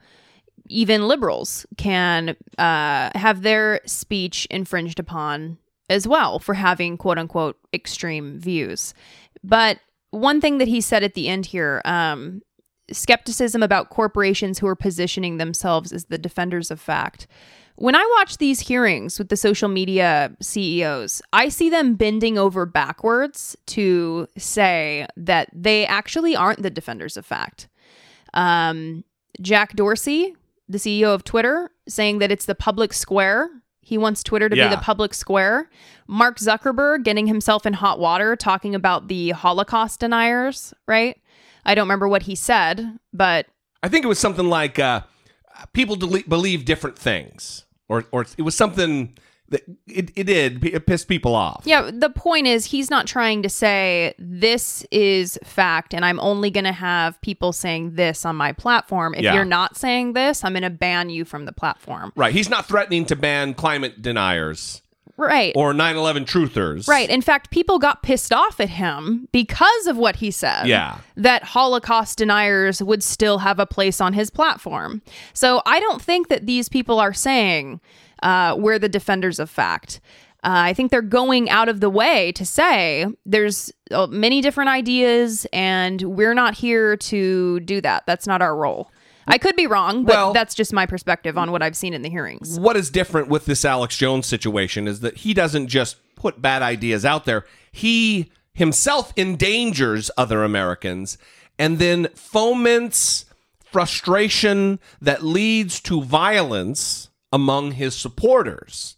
[0.69, 5.59] even liberals can uh, have their speech infringed upon
[5.91, 8.95] as well for having quote unquote extreme views.
[9.43, 9.79] But
[10.11, 12.43] one thing that he said at the end here, um,
[12.91, 17.27] skepticism about corporations who are positioning themselves as the defenders of fact.
[17.77, 22.67] When I watch these hearings with the social media CEOs, I see them bending over
[22.67, 27.69] backwards to say that they actually aren't the defenders of fact.
[28.33, 29.03] Um,
[29.41, 30.37] Jack Dorsey,
[30.69, 33.49] the CEO of Twitter, saying that it's the public square.
[33.81, 34.69] He wants Twitter to Yeah.
[34.71, 35.69] be the public square.
[36.07, 41.21] Mark Zuckerberg getting himself in hot water talking about the Holocaust deniers, right?
[41.67, 43.47] I don't remember what he said, but
[43.83, 45.03] I think it was something like uh,
[45.75, 49.15] people dele- believe different things, or or it was something
[49.87, 51.63] it, it did it pissed people off.
[51.65, 56.51] Yeah, the point is he's not trying to say this is fact and I'm only
[56.51, 59.15] going to have people saying this on my platform.
[59.15, 59.35] If Yeah.
[59.35, 62.13] you're not saying this, I'm going to ban you from the platform.
[62.17, 62.33] Right.
[62.33, 64.81] He's not threatening to ban climate deniers
[65.17, 65.53] Right.
[65.55, 66.89] or 9/11 truthers.
[66.89, 67.09] Right.
[67.09, 70.67] In fact, people got pissed off at him because of what he said.
[70.67, 70.97] Yeah.
[71.17, 75.03] That Holocaust deniers would still have a place on his platform.
[75.33, 77.81] So I don't think that these people are saying
[78.25, 80.01] uh, we're the defenders of fact.
[80.43, 84.69] Uh, I think they're going out of the way to say there's uh, many different
[84.71, 88.05] ideas and we're not here to do that.
[88.07, 88.91] That's not our role.
[89.27, 92.03] I could be wrong, but Well- that's just my perspective on what I've seen in
[92.03, 92.59] the hearings.
[92.61, 96.61] What is different with this Alex Jones situation is that he doesn't just put bad
[96.61, 97.47] ideas out there.
[97.73, 101.17] He himself endangers other Americans
[101.59, 103.25] and then foments
[103.65, 108.97] frustration that leads to violence among his supporters.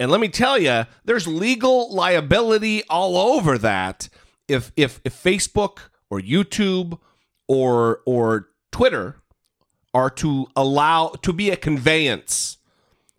[0.00, 4.08] And let me tell you, there's legal liability all over that
[4.48, 6.98] if if if Facebook or YouTube
[7.46, 9.16] or or Twitter
[9.92, 12.56] are to allow to be a conveyance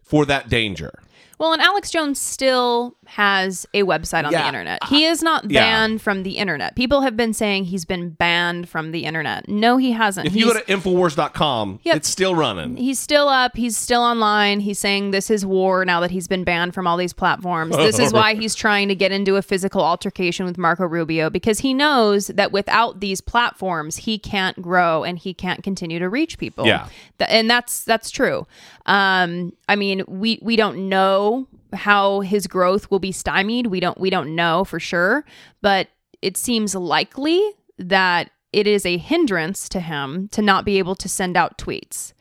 [0.04, 1.00] for that danger.
[1.38, 4.84] Well, and Alex Jones still has a website on the internet.
[4.86, 5.62] He is not Yeah.
[5.62, 6.76] banned from the internet.
[6.76, 9.48] People have been saying he's been banned from the internet.
[9.50, 10.28] No, he hasn't.
[10.28, 11.96] If you go to infowars.com, Yep.
[11.98, 12.78] it's still running.
[12.78, 13.56] He's still up.
[13.58, 14.62] He's still online.
[14.62, 17.76] He's saying this is war now that he's been banned from all these platforms.
[17.86, 21.60] This is why he's trying to get into a physical altercation with Marco Rubio because
[21.60, 26.38] he knows that without these platforms, he can't grow and he can't continue to reach
[26.40, 26.66] people.
[26.66, 26.88] Yeah.
[27.20, 28.48] And that's that's true.
[28.88, 31.25] Um, I mean, we we don't know
[31.74, 33.68] how his growth will be stymied.
[33.68, 35.26] We don't we don't know for sure,
[35.62, 35.90] but
[36.22, 37.42] it seems likely
[37.78, 42.14] that it is a hindrance to him to not be able to send out tweets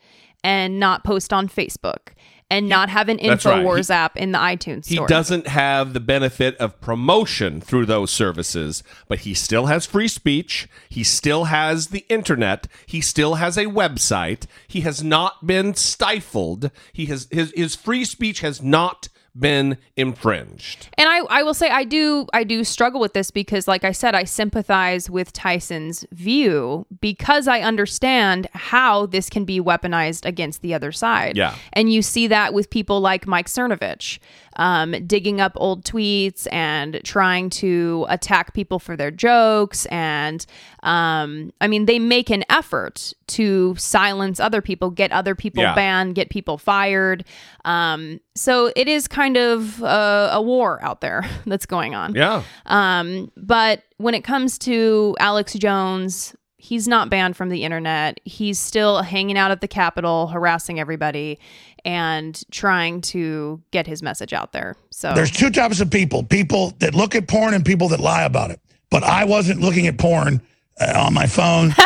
[0.43, 2.09] and not post on Facebook
[2.49, 3.63] and not have an That's right.
[3.65, 8.11] InfoWars He- app in the iTunes He doesn't have the benefit of promotion through those
[8.11, 10.67] services, but he still has free speech.
[10.87, 12.67] He still has the internet.
[12.85, 14.45] He still has a website.
[14.67, 16.69] He has not been stifled.
[16.93, 20.89] He has his his free speech has not been infringed.
[20.97, 23.91] And I, I will say I do I do struggle with this because like I
[23.91, 30.61] said I sympathize with Tyson's view because I understand how this can be weaponized against
[30.61, 31.35] the other side.
[31.35, 31.55] Yeah.
[31.73, 34.19] And you see that with people like Mike Cernovich
[34.57, 40.45] um, digging up old tweets and trying to attack people for their jokes and
[40.83, 45.73] um, I mean they make an effort to silence other people, get other people Yeah.
[45.75, 47.25] banned, get people fired.
[47.65, 52.13] Um, so it is kind of a, a war out there that's going on.
[52.15, 52.43] Yeah.
[52.65, 58.19] Um, but when it comes to Alex Jones, he's not banned from the internet.
[58.25, 61.39] He's still hanging out at the Capitol, harassing everybody
[61.83, 64.75] and trying to get his message out there.
[64.89, 68.23] So There's two types of people people that look at porn and people that lie
[68.23, 68.59] about it.
[68.89, 70.41] But I wasn't looking at porn
[70.79, 71.73] uh, on my phone.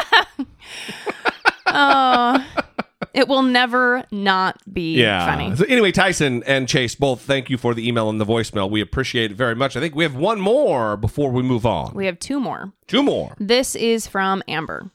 [3.14, 5.26] it will never not be Yeah.
[5.26, 5.56] funny.
[5.56, 8.70] So anyway, Tyson and Chase, both thank you for the email and the voicemail.
[8.70, 9.76] We appreciate it very much.
[9.76, 11.94] I think we have one more before we move on.
[11.94, 12.74] We have two more.
[12.88, 13.36] Two more.
[13.40, 14.92] This is from Amber.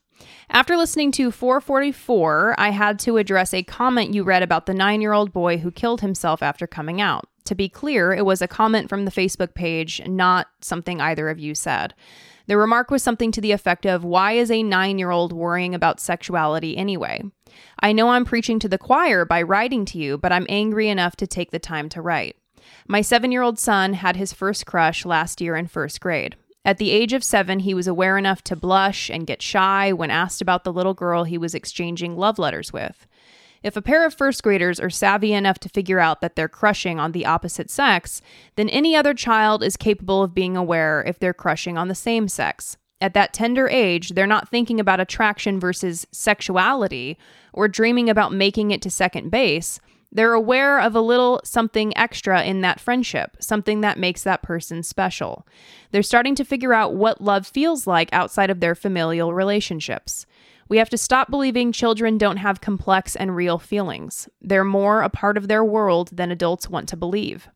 [0.50, 5.00] After listening to 444, I had to address a comment you read about the nine
[5.00, 7.27] year old boy who killed himself after coming out.
[7.46, 11.38] To be clear, it was a comment from the Facebook page, not something either of
[11.38, 11.94] you said.
[12.46, 15.74] The remark was something to the effect of, Why is a nine year old worrying
[15.74, 17.22] about sexuality anyway?
[17.80, 21.16] I know I'm preaching to the choir by writing to you, but I'm angry enough
[21.16, 22.37] to take the time to write.
[22.87, 26.37] My seven year old son had his first crush last year in first grade.
[26.66, 30.11] At the age of seven, he was aware enough to blush and get shy when
[30.11, 33.07] asked about the little girl he was exchanging love letters with.
[33.64, 37.00] If a pair of first graders are savvy enough to figure out that they're crushing
[37.00, 38.20] on the opposite sex,
[38.57, 42.29] then any other child is capable of being aware if they're crushing on the same
[42.29, 42.77] sex.
[43.00, 47.16] At that tender age, they're not thinking about attraction versus sexuality
[47.55, 49.81] or dreaming about making it to second base.
[50.12, 54.83] They're aware of a little something extra in that friendship, something that makes that person
[54.83, 55.46] special.
[55.90, 60.27] They're starting to figure out what love feels like outside of their familial relationships.
[60.68, 64.29] We have to stop believing children don't have complex and real feelings.
[64.40, 67.48] They're more a part of their world than adults want to believe.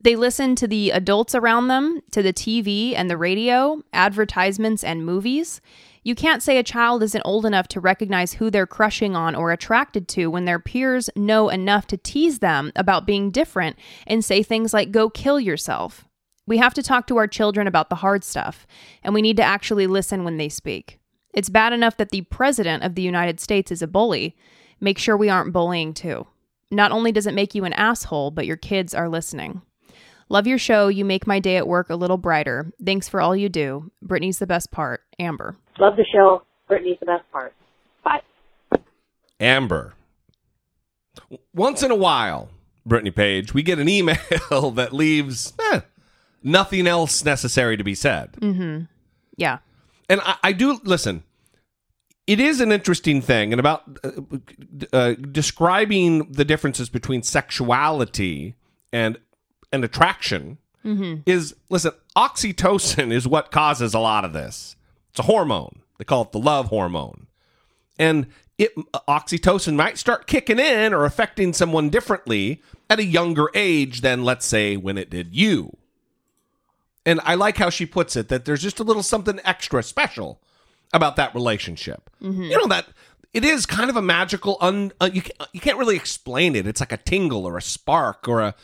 [0.00, 5.06] They listen to the adults around them, to the TV and the radio, advertisements and
[5.06, 5.60] movies.
[6.02, 9.52] You can't say a child isn't old enough to recognize who they're crushing on or
[9.52, 14.42] attracted to when their peers know enough to tease them about being different and say
[14.42, 16.04] things like, go kill yourself.
[16.48, 18.66] We have to talk to our children about the hard stuff,
[19.04, 20.98] and we need to actually listen when they speak.
[21.32, 24.36] It's bad enough that the President of the United States is a bully.
[24.80, 26.26] Make sure we aren't bullying too.
[26.70, 29.62] Not only does it make you an asshole, but your kids are listening.
[30.28, 30.88] Love your show.
[30.88, 32.72] You make my day at work a little brighter.
[32.84, 33.90] Thanks for all you do.
[34.00, 35.02] Brittany's the best part.
[35.18, 35.56] Amber.
[35.78, 36.42] Love the show.
[36.68, 37.54] Brittany's the best part.
[38.02, 38.22] Bye.
[39.38, 39.94] Amber.
[41.54, 42.48] Once in a while,
[42.86, 45.80] Brittany Page, we get an email that leaves eh,
[46.42, 48.32] nothing else necessary to be said.
[48.40, 48.84] Mm-hmm.
[49.36, 49.58] Yeah.
[50.12, 51.22] And I, I do listen.
[52.26, 54.10] It is an interesting thing, and about uh,
[54.92, 58.54] uh, describing the differences between sexuality
[58.92, 59.18] and
[59.72, 60.58] and attraction
[61.24, 61.92] is listen.
[62.14, 64.76] Oxytocin is what causes a lot of this.
[65.10, 65.80] It's a hormone.
[65.96, 67.26] They call it the love hormone,
[67.98, 68.26] and
[68.58, 68.76] it
[69.08, 74.44] oxytocin might start kicking in or affecting someone differently at a younger age than, let's
[74.44, 75.78] say, when it did you.
[77.04, 80.40] And I like how she puts it that there's just a little something extra special
[80.92, 82.10] about that relationship.
[82.22, 82.44] Mm-hmm.
[82.44, 82.86] You know that
[83.32, 86.66] it is kind of a magical un uh, you can't, you can't really explain it.
[86.66, 88.54] It's like a tingle or a spark or a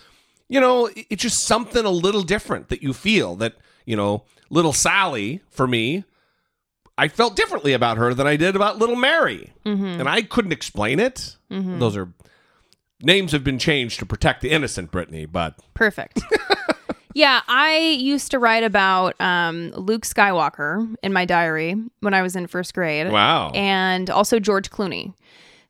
[0.49, 4.73] you know, it's just something a little different that you feel that, you know, little
[4.73, 6.05] Sally for me
[6.99, 9.53] I felt differently about her than I did about little Mary.
[9.65, 10.01] Mm-hmm.
[10.01, 11.37] And I couldn't explain it.
[11.49, 11.79] Mm-hmm.
[11.79, 12.13] Those are
[13.01, 16.21] names have been changed to protect the innocent, Brittany, but Perfect.
[17.15, 22.37] yeah, I used to write about um, Luke Skywalker in my diary when I was
[22.37, 23.11] in first grade.
[23.11, 23.51] wow.
[23.55, 25.15] And also George Clooney.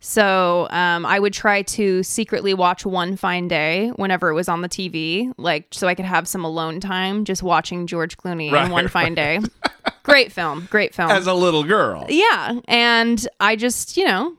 [0.01, 4.63] So um, I would try to secretly watch One Fine Day whenever it was on
[4.63, 8.67] the TV, like so I could have some alone time just watching George Clooney Right,
[8.67, 9.41] in One Fine Day.
[10.05, 11.11] great film, great film.
[11.11, 12.07] As a little girl.
[12.09, 14.35] yeah, and I just you know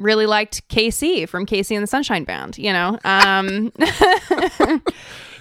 [0.00, 2.58] really liked KC from KC and the Sunshine Band.
[2.58, 3.72] You know, um,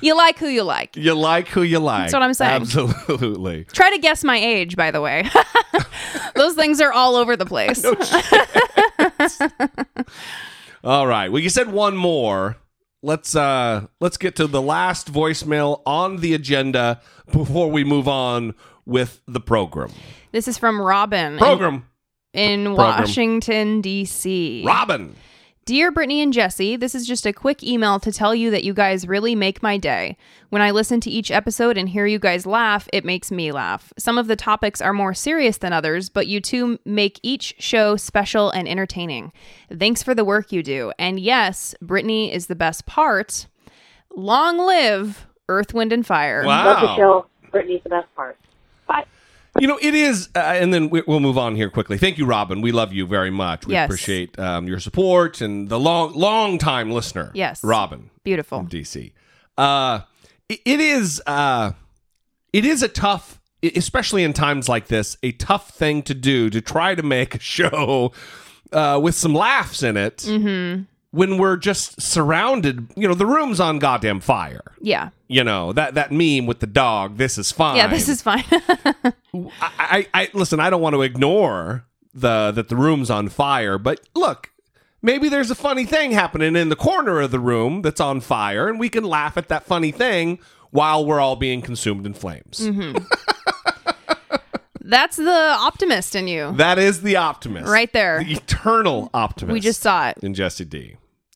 [0.02, 0.96] you like who you like.
[0.96, 2.04] You like who you like.
[2.04, 2.62] That's what I'm saying.
[2.62, 3.64] Absolutely.
[3.72, 5.30] Try to guess my age, by the way.
[6.36, 7.84] Those things are all over the place.
[10.84, 11.32] All right.
[11.32, 12.58] Well, you said one more.
[13.02, 18.56] Let's uh let's get to the last voicemail on the agenda before we move on
[18.86, 19.92] with the program.
[20.34, 21.38] This is from Robin
[22.34, 23.00] in- Program.
[23.02, 24.64] Washington, D.C.
[24.66, 25.16] Robin.
[25.66, 28.74] Dear Brittany and Jesse, this is just a quick email to tell you that you
[28.74, 30.18] guys really make my day.
[30.50, 33.94] When I listen to each episode and hear you guys laugh, it makes me laugh.
[33.96, 37.98] Some of the topics are more serious than others, but you two make each show
[37.98, 39.32] special and entertaining.
[39.72, 40.92] Thanks for the work you do.
[40.98, 43.46] And yes, Brittany is the best part.
[44.16, 46.44] Long live Earth, Wind, and Fire.
[46.46, 46.96] Love the Wow.
[46.98, 47.26] show.
[47.52, 48.38] Brittany's the best part.
[49.60, 51.98] You know, it is, uh, and then we, we'll move on here quickly.
[51.98, 52.62] Thank you, Robin.
[52.62, 53.66] We love you very much.
[53.66, 53.86] We Yes.
[53.88, 57.32] appreciate um, your support and the long, long time listener.
[57.34, 57.64] Yes.
[57.64, 58.10] Robin.
[58.24, 58.64] Beautiful.
[58.64, 59.12] DC.
[59.58, 60.02] Uh,
[60.48, 61.72] it, it is uh,
[62.54, 66.62] it is a tough, especially in times like this, a tough thing to do to
[66.62, 68.12] try to make a show
[68.72, 70.84] uh, with some laughs in it Mm-hmm.
[71.12, 72.88] When we're just surrounded.
[72.96, 74.64] You know, the room's on goddamn fire.
[74.82, 75.10] Yeah.
[75.28, 77.18] You know that that meme with the dog.
[77.18, 77.78] This is fine.
[77.78, 78.44] Yeah, this is fine.
[78.50, 79.14] I,
[79.62, 80.60] I, I listen.
[80.60, 84.52] I don't want to ignore the that the room's on fire, but look,
[85.04, 88.68] maybe there's a funny thing happening in the corner of the room that's on fire,
[88.68, 90.40] and we can laugh at that funny thing
[90.72, 92.60] while we're all being consumed in flames.
[92.62, 92.98] Mm-hmm.
[94.82, 96.54] That's the optimist in you.
[96.56, 98.24] That is the optimist, Right there.
[98.24, 99.54] the eternal optimist.
[99.54, 100.18] We just saw it.
[100.24, 100.96] in Jesse D.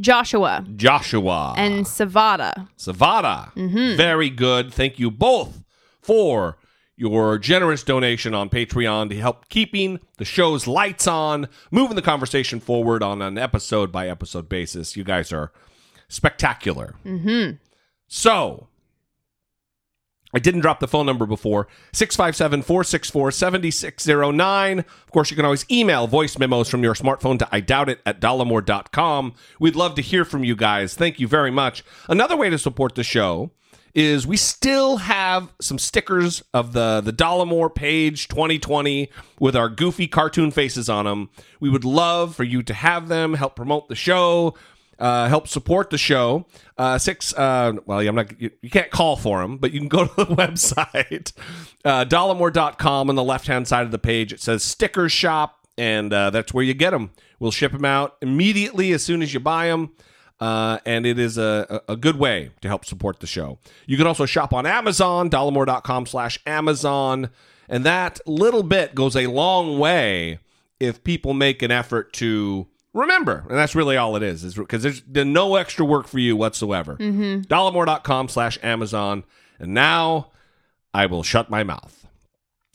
[0.00, 2.68] Joshua Joshua and Savada.
[2.76, 3.52] Savada.
[3.96, 4.72] Very good.
[4.72, 5.62] Thank you both
[6.00, 6.58] for
[6.96, 12.58] your generous donation on Patreon to help keeping the show's lights on, moving the conversation
[12.58, 14.96] forward on an episode by episode basis.
[14.96, 15.52] You guys are
[16.08, 16.96] spectacular.
[17.04, 17.56] Mm-hmm.
[18.08, 18.66] So,
[20.34, 24.78] I didn't drop the phone number before 657 464 7609.
[24.80, 28.00] Of course, you can always email voice memos from your smartphone to I doubt it
[28.04, 29.34] at dollemore.com.
[29.58, 30.94] We'd love to hear from you guys.
[30.94, 31.82] Thank you very much.
[32.08, 33.50] Another way to support the show
[33.94, 39.10] is we still have some stickers of the the Dollemore page 2020
[39.40, 41.30] with our goofy cartoon faces on them.
[41.58, 44.54] We would love for you to have them, help promote the show,
[44.98, 46.46] uh, help support the show.
[46.76, 49.88] Uh, six, uh, well, I'm not, you, you can't call for them, but you can
[49.88, 51.32] go to the website,
[51.84, 54.32] uh, dollemore.com on the left hand side of the page.
[54.32, 57.10] It says sticker shop, and uh, that's where you get them.
[57.38, 59.92] We'll ship them out immediately as soon as you buy them.
[60.40, 63.58] Uh, and it is a, a good way to help support the show.
[63.86, 67.30] You can also shop on Amazon, dollemore.com slash Amazon.
[67.68, 70.38] And that little bit goes a long way
[70.78, 73.44] if people make an effort to remember.
[73.48, 76.36] And that's really all it is, is because there's, there's no extra work for you
[76.36, 76.96] whatsoever.
[76.96, 77.42] Mm-hmm.
[77.42, 79.24] Dollemore.com slash Amazon.
[79.58, 80.30] And now
[80.94, 82.06] I will shut my mouth.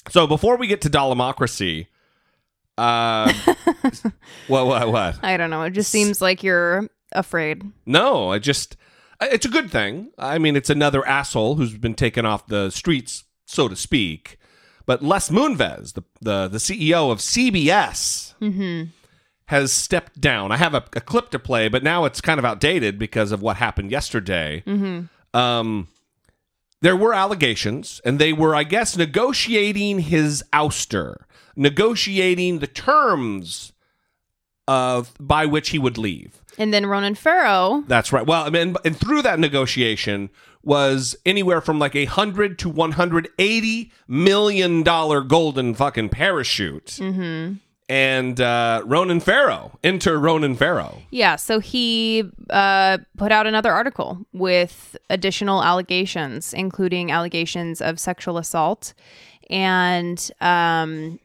[0.09, 1.87] So before we get to Dollemocracy,
[2.77, 3.31] uh,
[4.47, 5.23] what, what, what?
[5.23, 5.63] I don't know.
[5.63, 7.63] It just seems like you're afraid.
[7.85, 8.75] No, I just
[9.21, 10.11] it's a good thing.
[10.17, 14.37] I mean, it's another asshole who's been taken off the streets, so to speak.
[14.85, 18.89] But Les Moonves, the the, the CEO of CBS, Mm-hmm.
[19.47, 20.51] Has stepped down.
[20.51, 23.41] I have a, a clip to play, but now it's kind of outdated because of
[23.41, 24.63] what happened yesterday.
[24.65, 25.37] Mm-hmm.
[25.37, 25.87] Um,
[26.81, 31.23] there were allegations, and they were, I guess, negotiating his ouster,
[31.55, 33.73] negotiating the terms
[34.67, 36.41] of by which he would leave.
[36.57, 37.83] And then Ronan Farrow.
[37.87, 38.25] That's right.
[38.25, 40.29] Well, I mean, and through that negotiation
[40.61, 46.97] was anywhere from like a hundred to one hundred eighty million dollar golden fucking parachute.
[46.99, 47.55] Mm-hmm.
[47.89, 51.01] And uh, Ronan Farrow, enter Ronan Farrow.
[51.11, 58.37] Yeah, so he uh, put out another article with additional allegations, including allegations of sexual
[58.37, 58.93] assault.
[59.49, 61.19] And um,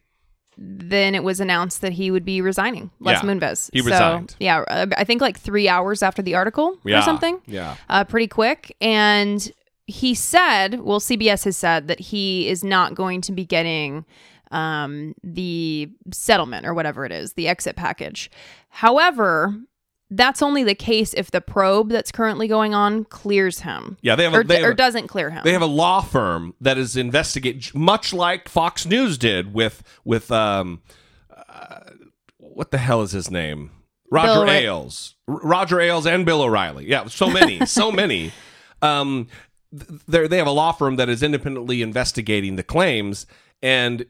[0.57, 3.71] then it was announced that he would be resigning, Les Yeah, Moonves.
[3.73, 4.35] he So, resigned.
[4.41, 7.41] yeah, uh, I think like three hours after the article Yeah, or something.
[7.47, 7.77] yeah.
[7.89, 8.75] Uh, pretty quick.
[8.81, 9.51] And
[9.87, 14.05] he said, well, CBS has said that he is not going to be getting
[14.51, 18.31] um, the settlement or whatever it is, the exit package.
[18.71, 19.55] However,
[20.11, 23.99] that's only the case if the probe that's currently going on clears him.
[24.01, 25.43] Yeah, they have a- or, they have or doesn't clear him.
[25.45, 30.31] They have a law firm that is investigate much like Fox News did with with
[30.33, 30.81] um
[31.49, 31.81] uh,
[32.39, 33.71] what the hell is his name?
[34.11, 35.15] Roger Bill Ailes.
[35.29, 36.87] R- Roger Ailes and Bill O'Reilly.
[36.89, 38.33] Yeah, so many, so many.
[38.81, 39.27] Um
[39.71, 43.27] they they have a law firm that is independently investigating the claims
[43.63, 44.07] and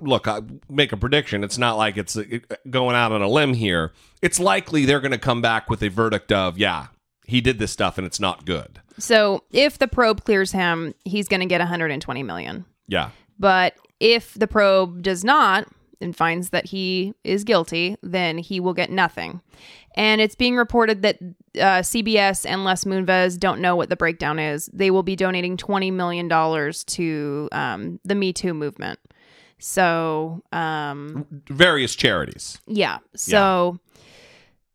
[0.00, 1.44] look, I make a prediction.
[1.44, 2.24] It's not like it's uh,
[2.68, 3.92] going out on a limb here.
[4.22, 6.88] It's likely they're going to come back with a verdict of, yeah,
[7.24, 8.80] he did this stuff and it's not good.
[8.98, 12.64] so if the probe clears him, he's going to get 120 million.
[12.88, 13.10] Yeah.
[13.38, 15.68] But if the probe does not
[16.00, 19.40] and finds that he is guilty, then he will get nothing.
[19.96, 21.18] And it's being reported that
[21.56, 24.70] uh, CBS and Les Moonves don't know what the breakdown is.
[24.72, 28.98] They will be donating $20 million to um, the Me Too movement.
[29.60, 32.58] So, um, various charities.
[32.66, 32.98] yeah.
[33.14, 33.78] So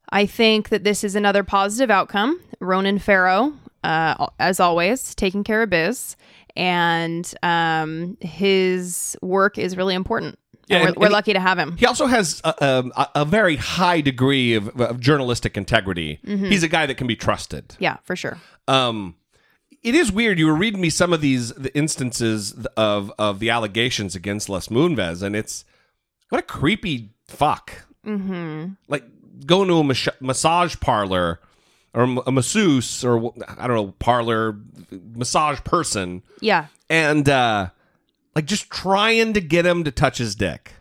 [0.09, 2.39] I think that this is another positive outcome.
[2.59, 6.15] Ronan Farrow, uh, as always, taking care of biz,
[6.55, 10.39] and um, his work is really important.
[10.67, 11.77] Yeah, And we're, and- we're lucky to have him.
[11.77, 12.53] He also has a,
[12.95, 16.19] a, a very high degree of, of journalistic integrity.
[16.25, 16.47] Mhm.
[16.49, 17.75] He's a guy that can be trusted.
[17.79, 18.37] Yeah, for sure.
[18.67, 19.15] Um,
[19.85, 20.39] it is weird.
[20.39, 24.67] You were reading me some of these the instances of of the allegations against Les
[24.67, 25.63] Moonves, and it's
[26.29, 27.85] what a creepy fuck.
[28.05, 28.73] Mm-hmm.
[28.87, 29.03] Like
[29.45, 31.39] going to a mas- massage parlor
[31.93, 34.57] or a masseuse or I don't know parlor
[34.91, 36.65] massage person, Yeah.
[36.89, 37.69] and uh,
[38.35, 40.73] like just trying to get him to touch his dick.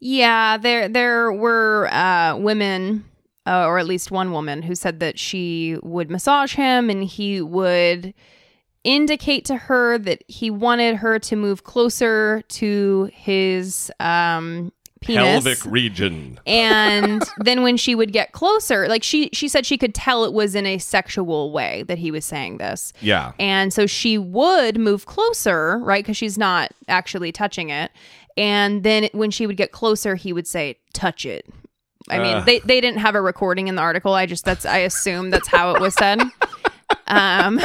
[0.00, 3.04] Yeah, there there were uh, women,
[3.48, 7.40] uh, or at least one woman, who said that she would massage him and he
[7.40, 8.12] would
[8.84, 15.44] indicate to her that he wanted her to move closer to his um, penis.
[15.44, 16.38] Pelvic region.
[16.46, 20.32] and then when she would get closer, like she she said she could tell it
[20.32, 22.92] was in a sexual way that he was saying this.
[23.00, 23.32] Yeah.
[23.38, 26.04] And so she would move closer, right?
[26.04, 27.90] Because she's not actually touching it.
[28.36, 31.46] And then when she would get closer, he would say, touch it.
[32.10, 32.46] I mean, Ugh.
[32.46, 34.14] they, they didn't have a recording in the article.
[34.14, 36.20] I just, that's, I assume that's how it was said.
[37.06, 37.60] Um,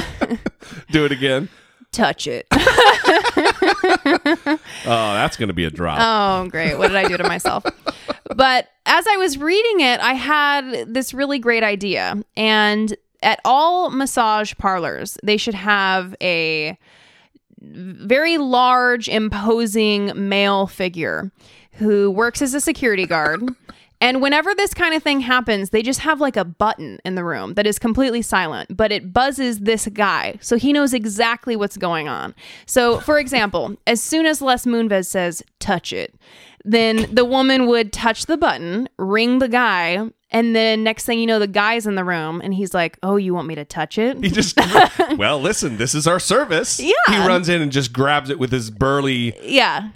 [0.92, 1.48] Do it again.
[1.94, 2.46] touch it.
[4.86, 5.98] Oh, that's going to be a drop.
[6.02, 6.78] Oh, great.
[6.78, 7.64] What did I do to myself?
[8.36, 12.22] But as I was reading it, I had this really great idea.
[12.36, 16.78] And at all massage parlors, they should have a
[17.62, 21.32] very large, imposing male figure
[21.74, 23.42] who works as a security guard.
[24.04, 27.24] And whenever this kind of thing happens, they just have like a button in the
[27.24, 30.38] room that is completely silent, but it buzzes this guy.
[30.42, 32.36] So he knows exactly what's going on.
[32.66, 36.14] So, for example, as soon as Les Moonves says, touch it,
[36.66, 41.26] then the woman would touch the button, ring the guy, and then next thing you
[41.26, 43.98] know, the guy's in the room and he's like, Oh, you want me to touch
[43.98, 44.18] it?
[44.22, 44.60] He just,
[45.18, 46.78] well, listen, this is our service.
[46.78, 46.94] Yeah.
[47.08, 49.92] He runs in and just grabs it with his burly, yeah.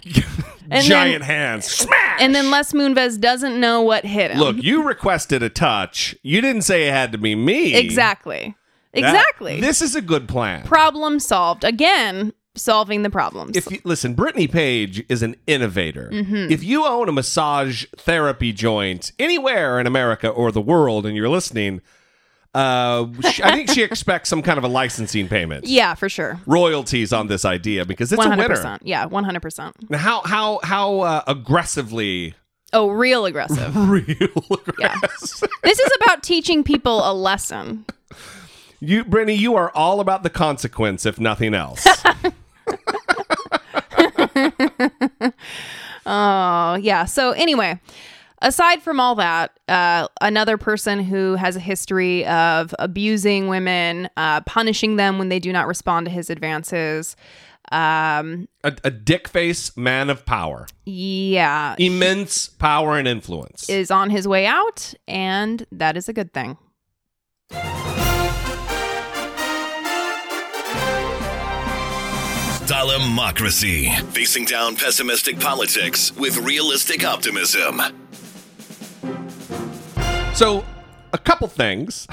[0.70, 1.66] And giant then- hands.
[1.66, 2.20] Smash!
[2.20, 4.38] And then Les Moonves doesn't know what hit him.
[4.38, 6.14] Look, you requested a touch.
[6.22, 7.74] You didn't say it had to be me.
[7.74, 8.54] Exactly.
[8.94, 9.60] That- Exactly.
[9.60, 10.64] this is a good plan.
[10.64, 11.62] problem solved.
[11.62, 13.56] Again, solving the problems.
[13.56, 16.10] if you listen, Brittany Page is an innovator.
[16.12, 16.50] Mhm.
[16.50, 21.28] If you own a massage therapy joint anywhere in America or the world, and you're
[21.28, 21.80] listening,
[22.58, 23.06] uh,
[23.44, 26.40] I think she expects some kind of a licensing payment, yeah, for sure.
[26.46, 28.36] royalties on this idea because it's a 100%.
[28.36, 28.78] winner.
[28.82, 29.94] Yeah, 100%.
[29.94, 32.34] How how how uh, aggressively?
[32.72, 33.74] Oh, real aggressive.
[33.88, 34.28] real
[34.78, 34.96] Yeah.
[35.20, 37.86] this is about teaching people a lesson.
[38.80, 41.86] You, Brittany, you are all about the consequence, if nothing else.
[46.08, 47.04] Oh, yeah.
[47.04, 47.78] So, anyway,
[48.42, 54.40] aside from all that, uh, another person who has a history of abusing women, uh,
[54.42, 57.16] punishing them when they do not respond to his advances.
[57.70, 63.68] Um, a, a dick face man of power, yeah, immense power and influence.
[63.68, 66.56] is on his way out, and that is a good thing.
[72.66, 73.90] Democracy.
[74.12, 77.80] Facing down pessimistic politics with realistic optimism.
[80.38, 80.64] So,
[81.12, 82.06] a couple things.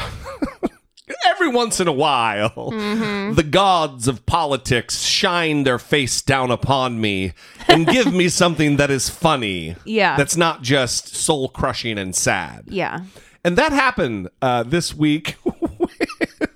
[1.27, 3.35] Every once in a while, Mm-hmm.
[3.35, 7.33] the gods of politics shine their face down upon me
[7.67, 9.75] and give me something that is funny.
[9.85, 10.17] Yeah.
[10.17, 12.63] That's not just soul crushing and sad.
[12.67, 13.01] Yeah.
[13.43, 15.35] And that happened uh, this week
[15.77, 16.49] with,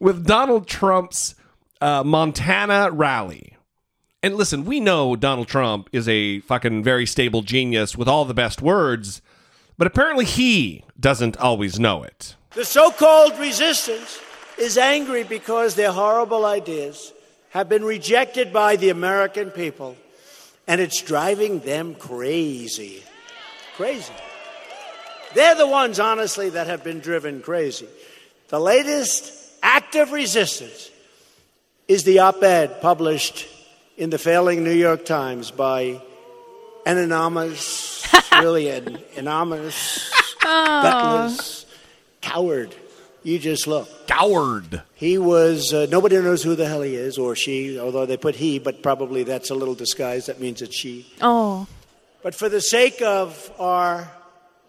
[0.00, 1.34] with Donald Trump's
[1.82, 3.54] uh, Montana rally.
[4.22, 8.32] And listen, we know Donald Trump is a fucking very stable genius with all the
[8.34, 9.20] best words,
[9.80, 12.36] but apparently he doesn't always know it.
[12.54, 14.20] The so called resistance
[14.58, 17.14] is angry because their horrible ideas
[17.48, 19.96] have been rejected by the American people,
[20.66, 23.02] and it's driving them crazy.
[23.78, 24.12] Crazy.
[25.34, 27.88] They're the ones, honestly, that have been driven crazy.
[28.48, 30.90] The latest act of resistance
[31.88, 33.46] is the op ed published
[33.96, 36.02] in the failing New York Times by
[36.84, 40.10] an anonymous, really an anonymous,
[40.42, 41.66] gutless
[42.20, 42.74] coward.
[43.22, 44.06] You just look.
[44.06, 44.82] Coward.
[44.94, 48.34] He was, uh, nobody knows who the hell he is or she, although they put
[48.36, 50.26] he, but probably that's a little disguise.
[50.26, 51.06] That means it's she.
[51.20, 51.66] Oh.
[52.22, 54.10] But for the sake of our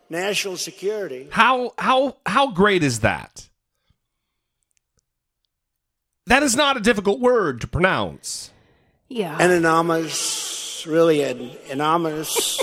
[0.09, 3.47] national security, How how how great is that?
[6.27, 8.51] That is not a difficult word to pronounce.
[9.09, 9.37] Yeah.
[9.41, 12.59] an anonymous, really an anonymous.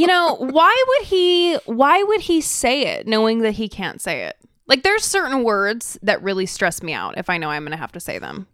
[0.00, 4.22] You know why would he why would he say it knowing that he can't say
[4.24, 4.36] it
[4.66, 7.92] like there's certain words that really stress me out if i know i'm gonna have
[7.92, 8.46] to say them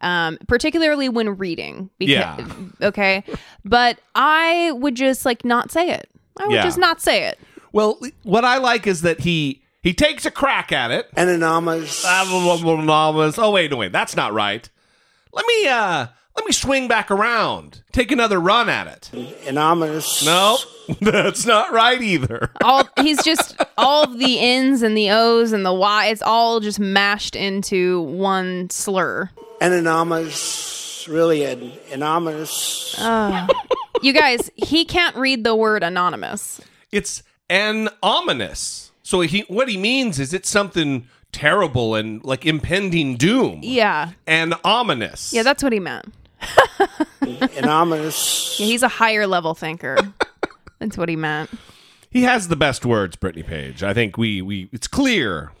[0.00, 2.44] um particularly when reading Yeah.
[2.82, 3.24] okay
[3.64, 6.08] but i would just like not say it
[6.38, 6.64] i would Yeah.
[6.64, 7.38] just not say it
[7.72, 11.08] Well, what I like is that he he takes a crack at it.
[11.16, 12.04] An anonymous.
[12.06, 14.68] Oh wait, no wait, that's not right.
[15.32, 16.06] Let me uh
[16.36, 17.82] let me swing back around.
[17.92, 19.10] Take another run at it.
[19.46, 20.24] Anonymous.
[20.24, 20.58] No,
[21.00, 22.50] that's not right either.
[22.62, 26.78] all he's just all the n's and the o's and the y it's all just
[26.80, 29.30] mashed into one slur
[29.60, 32.96] An anonymous, really an anonymous.
[32.98, 33.50] Ugh.
[34.02, 36.60] you guys he can't read the word anonymous
[36.92, 38.90] It's an ominous.
[39.02, 43.60] So he what he means is it's something terrible and like impending doom.
[43.62, 45.32] yeah And ominous.
[45.32, 46.12] yeah that's what he meant
[47.56, 48.58] anonymous.
[48.58, 49.96] Yeah, he's a higher level thinker.
[50.78, 51.50] That's what he meant.
[52.10, 53.82] He has the best words, Brittany Page.
[53.82, 55.52] I think we we it's clear.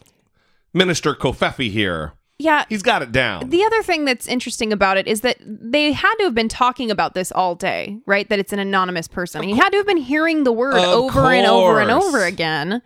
[0.72, 2.14] Minister Covfefe here.
[2.38, 2.64] Yeah.
[2.68, 3.48] He's got it down.
[3.48, 6.90] The other thing that's interesting about it is that they had to have been talking
[6.90, 8.28] about this all day, right?
[8.28, 9.44] That it's an anonymous person.
[9.44, 12.82] He had to have been hearing the word Of over and over and over again.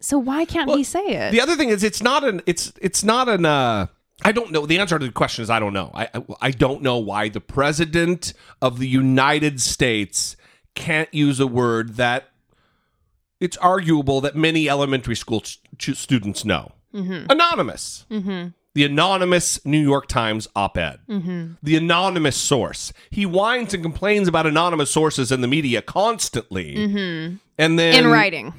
[0.00, 1.30] So why can't he say it?
[1.32, 3.86] The other thing is it's not an it's it's not an uh
[4.24, 4.66] I don't know.
[4.66, 5.90] The answer to the question is I don't know.
[5.94, 10.36] I I, I don't know why the president of the United States
[10.74, 12.28] can't use a word that
[13.40, 16.72] it's arguable that many elementary school st- students know.
[16.94, 17.26] Mhm.
[17.30, 18.06] Anonymous.
[18.10, 18.54] Mhm.
[18.74, 21.54] the anonymous New York Times op ed, Mm-hmm.
[21.62, 22.92] the anonymous source.
[23.10, 26.76] He whines and complains about anonymous sources in the media constantly.
[26.76, 27.36] Mm-hmm.
[27.58, 28.52] And then In writing.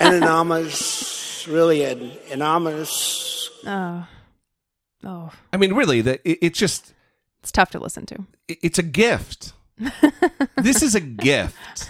[0.00, 3.34] an anonymous, really an anonymous.
[3.66, 4.06] Oh.
[5.04, 5.30] Oh.
[5.52, 6.92] I mean, really, that it, it's just
[7.42, 8.16] It's tough to listen to.
[8.48, 9.52] it- it's a gift.
[10.56, 11.88] this is a gift.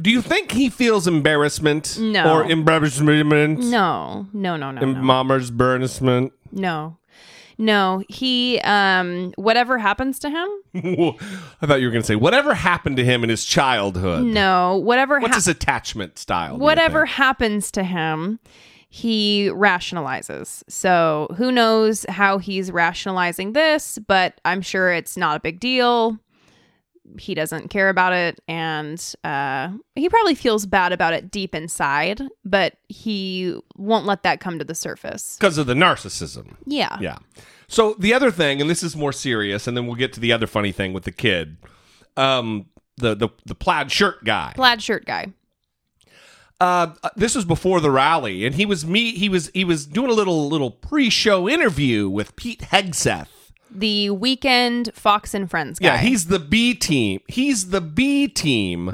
[0.00, 1.98] Do you think he feels embarrassment?
[2.00, 2.32] No.
[2.32, 3.60] Or embarrassment?
[3.60, 4.26] No.
[4.32, 5.00] No, no, no, no.
[5.00, 6.32] Mama's embarrassment?
[6.50, 6.96] No.
[7.58, 8.02] No.
[8.08, 10.48] He um whatever happens to him?
[11.62, 14.24] I thought you were going to say whatever happened to him in his childhood.
[14.24, 14.76] No.
[14.78, 16.56] Whatever What's his attachment style?
[16.58, 18.40] whatever happens to him,
[18.94, 20.62] he rationalizes.
[20.68, 26.18] So who knows how he's rationalizing this, but I'm sure it's not a big deal.
[27.18, 32.20] He doesn't care about it, and uh, he probably feels bad about it deep inside,
[32.44, 35.36] but he won't let that come to the surface.
[35.40, 36.56] Because of the narcissism.
[36.66, 36.98] Yeah.
[37.00, 37.16] Yeah.
[37.68, 40.34] So the other thing, and this is more serious, and then we'll get to the
[40.34, 41.56] other funny thing with the kid.
[42.18, 42.66] Um,
[42.98, 44.52] the the the plaid shirt guy.
[44.54, 45.32] Plaid shirt guy.
[46.62, 49.16] Uh, this was before the rally, and he was me.
[49.16, 53.26] He was he was doing a little little pre-show interview with Pete Hegseth.
[53.68, 55.86] The weekend Fox and Friends guy.
[55.86, 57.20] Yeah, he's the B team.
[57.26, 58.92] He's the B team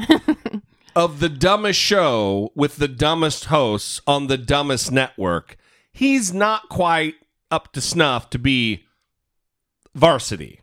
[0.97, 5.59] of the dumbest show with the dumbest hosts on the dumbest network.
[5.93, 7.17] He's not quite
[7.51, 8.85] up to snuff to be
[9.95, 10.63] varsity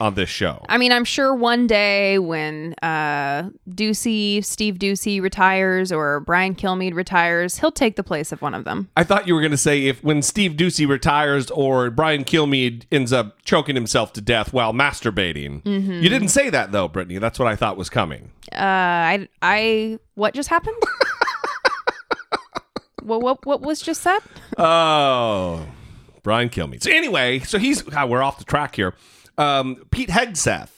[0.00, 0.64] on this show.
[0.68, 6.94] I mean, I'm sure one day when uh, Doocy, Steve Doocy retires or Brian Kilmeade
[6.94, 8.88] retires, he'll take the place of one of them.
[8.96, 12.84] I thought you were going to say if when Steve Doocy retires or Brian Kilmeade
[12.92, 15.62] ends up choking himself to death while masturbating.
[15.62, 16.02] Mhm.
[16.02, 17.18] You didn't say that though, Brittany.
[17.18, 18.30] That's what I thought was coming.
[18.52, 20.76] Uh, I, I, what just happened?
[23.02, 24.20] what, what, what was just said?
[24.56, 25.66] Oh,
[26.22, 26.82] Brian Kilmeade.
[26.82, 28.94] So anyway, so he's God, we're off the track here.
[29.38, 30.68] Um, Pete Hegseth,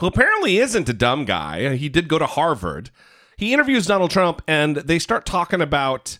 [0.00, 1.76] who apparently isn't a dumb guy.
[1.76, 2.90] He did go to Harvard.
[3.36, 6.18] He interviews Donald Trump, and they start talking about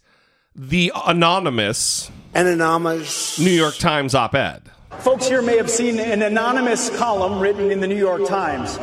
[0.55, 4.71] the anonymous An anonymous New York Times op-ed.
[4.99, 8.77] Folks here may have seen an anonymous column written in the New York Times.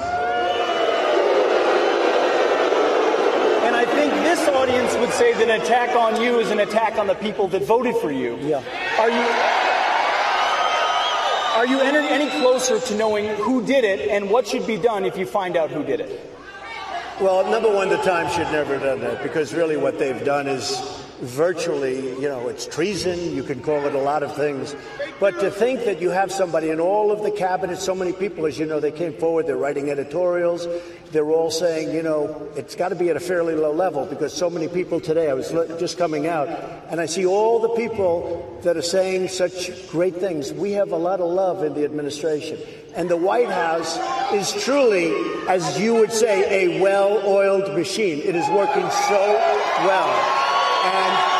[3.65, 6.97] And I think this audience would say that an attack on you is an attack
[6.97, 8.37] on the people that voted for you.
[8.41, 8.63] Yeah.
[8.97, 9.66] Are you
[11.57, 15.17] are you any, closer to knowing who did it and what should be done if
[15.17, 16.31] you find out who did it?
[17.19, 20.45] Well, number one, the Times should never have done that because really what they've done
[20.47, 23.33] is virtually, you know, it's treason.
[23.33, 24.75] You can call it a lot of things.
[25.19, 28.45] But to think that you have somebody in all of the cabinet, so many people,
[28.45, 30.67] as you know, they came forward, they're writing editorials.
[31.11, 34.33] They're all saying, you know, it's got to be at a fairly low level because
[34.33, 35.49] so many people today, I was
[35.79, 36.49] just coming out,
[36.89, 40.53] and I see all the people that are saying such great things.
[40.53, 42.59] We have a lot of love in the administration.
[42.93, 43.97] And the White House
[44.33, 45.13] is truly,
[45.47, 48.19] as you would say, a well oiled machine.
[48.19, 49.33] It is working so
[49.85, 50.56] well.
[50.87, 51.37] And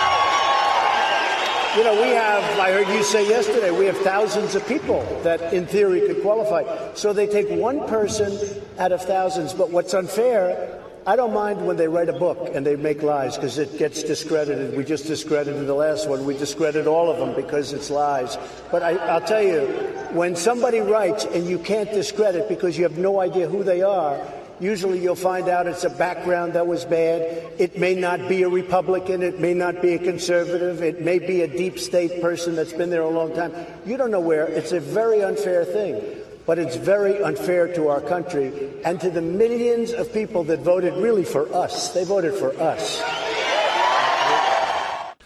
[1.77, 5.53] you know, we have, I heard you say yesterday, we have thousands of people that
[5.53, 6.63] in theory could qualify.
[6.95, 8.35] So they take one person
[8.79, 9.53] out of thousands.
[9.53, 13.35] But what's unfair, I don't mind when they write a book and they make lies
[13.35, 14.75] because it gets discredited.
[14.75, 16.25] We just discredited the last one.
[16.25, 18.37] We discredit all of them because it's lies.
[18.71, 19.67] But I, I'll tell you,
[20.13, 24.19] when somebody writes and you can't discredit because you have no idea who they are,
[24.59, 27.21] Usually you'll find out it's a background that was bad.
[27.59, 29.21] It may not be a Republican.
[29.21, 30.81] It may not be a conservative.
[30.81, 33.53] It may be a deep state person that's been there a long time.
[33.85, 34.47] You don't know where.
[34.47, 36.01] It's a very unfair thing.
[36.47, 40.95] But it's very unfair to our country and to the millions of people that voted
[40.95, 41.93] really for us.
[41.93, 43.01] They voted for us.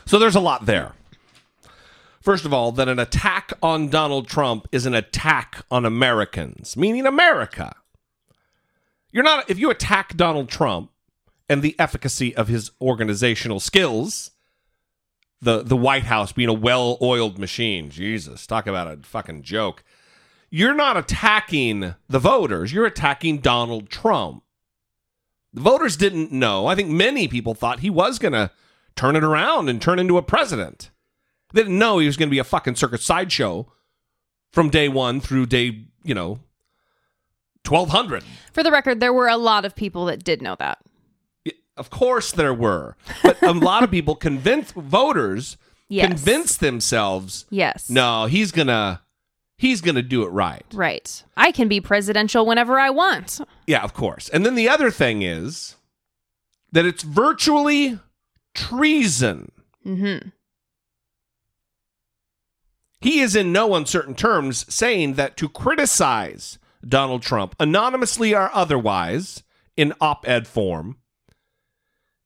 [0.05, 0.93] So there's a lot there.
[2.21, 7.05] First of all, that an attack on Donald Trump is an attack on Americans, meaning
[7.05, 7.75] America.
[9.11, 10.91] You're not if you attack Donald Trump
[11.49, 14.31] and the efficacy of his organizational skills,
[15.41, 17.89] the the White House being a well-oiled machine.
[17.89, 19.83] Jesus, talk about a fucking joke.
[20.49, 24.43] You're not attacking the voters, you're attacking Donald Trump.
[25.53, 26.67] The voters didn't know.
[26.67, 28.51] I think many people thought he was going to
[28.95, 30.91] turn it around and turn into a president.
[31.53, 33.71] They didn't know he was going to be a fucking circus sideshow
[34.51, 36.39] from day 1 through day, you know,
[37.67, 38.23] 1200.
[38.53, 40.79] For the record, there were a lot of people that did know that.
[41.77, 42.95] Of course there were.
[43.23, 45.57] But a lot of people convinced voters
[45.87, 46.07] Yes.
[46.07, 47.89] convinced themselves, Yes.
[47.89, 49.01] no, he's going to
[49.57, 50.65] he's going to do it right.
[50.73, 51.23] Right.
[51.37, 53.41] I can be presidential whenever I want.
[53.67, 54.27] Yeah, of course.
[54.29, 55.75] And then the other thing is
[56.71, 57.99] that it's virtually
[58.53, 59.51] treason
[59.85, 60.29] Mm-hmm.
[63.01, 69.43] He is in no uncertain terms saying that to criticize Donald Trump, anonymously or otherwise,
[69.77, 70.97] in op ed form,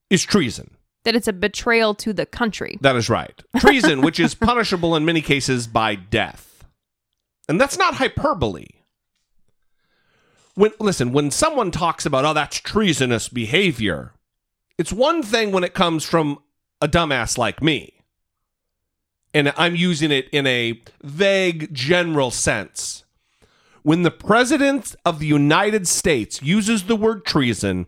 [0.10, 0.78] is treason.
[1.04, 2.78] That it's a betrayal to the country.
[2.82, 3.40] That is right.
[3.58, 6.64] Treason, which is punishable in many cases by death.
[7.48, 8.66] And that's not hyperbole.
[10.56, 14.14] When listen, when someone talks about oh that's treasonous behavior,
[14.78, 16.40] it's one thing when it comes from
[16.82, 17.94] a dumbass like me.
[19.34, 23.05] And I'm using it in a vague general sense.
[23.86, 27.86] When the president of the United States uses the word treason,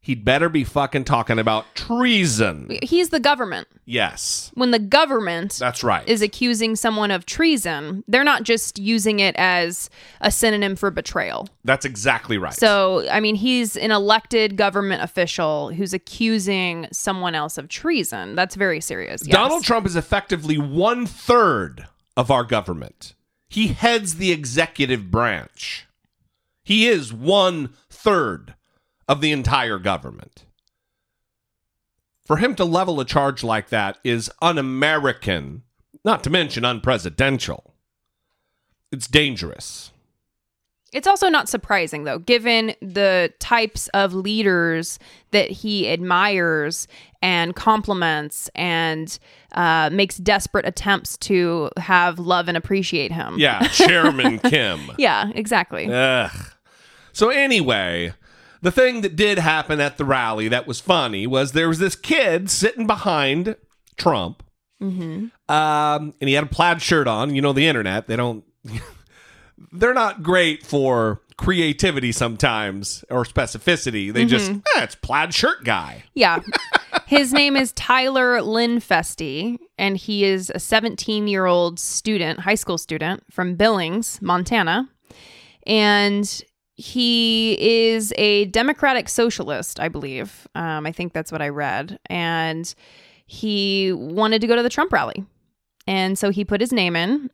[0.00, 2.78] he'd better be fucking talking about treason.
[2.82, 3.68] He's the government.
[3.84, 4.50] Yes.
[4.54, 6.08] When the government That's right.
[6.08, 9.90] is accusing someone of treason, they're not just using it as
[10.22, 11.46] a synonym for betrayal.
[11.62, 12.54] That's exactly right.
[12.54, 18.34] So, I mean, he's an elected government official who's accusing someone else of treason.
[18.34, 19.26] That's very serious.
[19.26, 19.36] Yes.
[19.36, 21.86] Donald Trump is effectively one third
[22.16, 23.14] of our government.
[23.54, 25.86] He heads the executive branch.
[26.64, 28.56] He is one third
[29.06, 30.44] of the entire government.
[32.26, 35.62] For him to level a charge like that is un American,
[36.04, 37.70] not to mention unpresidential.
[38.90, 39.92] It's dangerous.
[40.92, 44.98] It's also not surprising, though, given the types of leaders
[45.30, 46.88] that he admires
[47.22, 49.16] and compliments and
[49.54, 53.38] uh, makes desperate attempts to have love and appreciate him.
[53.38, 54.80] Yeah, Chairman Kim.
[54.98, 55.88] Yeah, exactly.
[55.90, 56.30] Ugh.
[57.12, 58.12] So, anyway,
[58.60, 61.94] the thing that did happen at the rally that was funny was there was this
[61.94, 63.56] kid sitting behind
[63.96, 64.42] Trump,
[64.80, 67.34] hmm um, and he had a plaid shirt on.
[67.34, 68.44] You know, the internet, they don't,
[69.72, 74.12] they're not great for creativity sometimes or specificity.
[74.12, 74.62] They just, Mhm.
[74.76, 76.04] eh, it's plaid shirt guy.
[76.14, 76.40] Yeah.
[77.06, 82.78] His name is Tyler Linfesty, and he is a 17 year old student, high school
[82.78, 84.88] student from Billings, Montana.
[85.66, 86.42] And
[86.76, 90.46] he is a Democratic socialist, I believe.
[90.54, 91.98] Um, I think that's what I read.
[92.06, 92.72] And
[93.26, 95.24] he wanted to go to the Trump rally.
[95.86, 97.30] And so he put his name in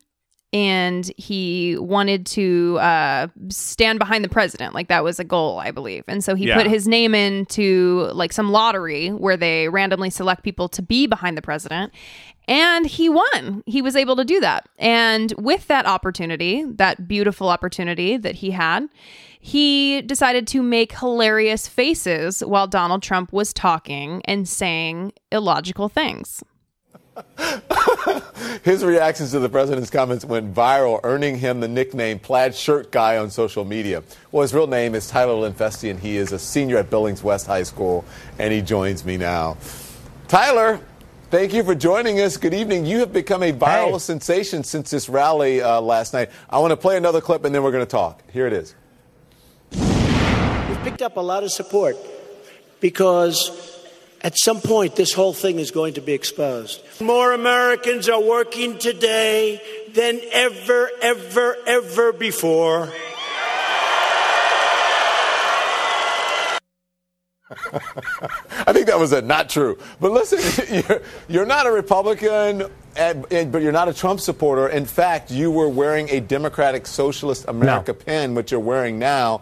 [0.52, 4.74] and he wanted to uh, stand behind the president.
[4.74, 6.04] Like that was a goal, I believe.
[6.08, 6.56] And so he Yeah.
[6.56, 11.36] put his name into like some lottery where they randomly select people to be behind
[11.38, 11.92] the president.
[12.48, 13.62] And he won.
[13.66, 14.68] He was able to do that.
[14.76, 18.88] And with that opportunity, that beautiful opportunity that he had,
[19.38, 26.42] he decided to make hilarious faces while Donald Trump was talking and saying illogical things.
[28.62, 33.16] His reactions to the president's comments went viral, earning him the nickname Plaid Shirt Guy
[33.16, 34.02] on social media.
[34.32, 37.46] Well, his real name is Tyler Linfesty, and he is a senior at Billings West
[37.46, 38.04] High School,
[38.38, 39.56] and he joins me now.
[40.28, 40.80] Tyler,
[41.30, 42.36] thank you for joining us.
[42.36, 42.84] Good evening.
[42.84, 46.30] You have become a viral sensation since this rally uh, last night.
[46.48, 48.22] I want to play another clip, and then we're going to talk.
[48.30, 48.74] Here it is.
[49.72, 51.96] We've picked up a lot of support
[52.80, 53.79] because
[54.22, 56.80] at some point this whole thing is going to be exposed.
[57.00, 59.60] More Americans are working today
[59.94, 62.92] than ever, ever, ever before.
[68.66, 69.76] I think that was a not true.
[70.00, 72.64] But listen, you're, you're not a Republican,
[72.96, 74.68] and, and- but you're not a Trump supporter.
[74.68, 79.40] In fact, you were wearing a Democratic Socialist America pin, which you're wearing now.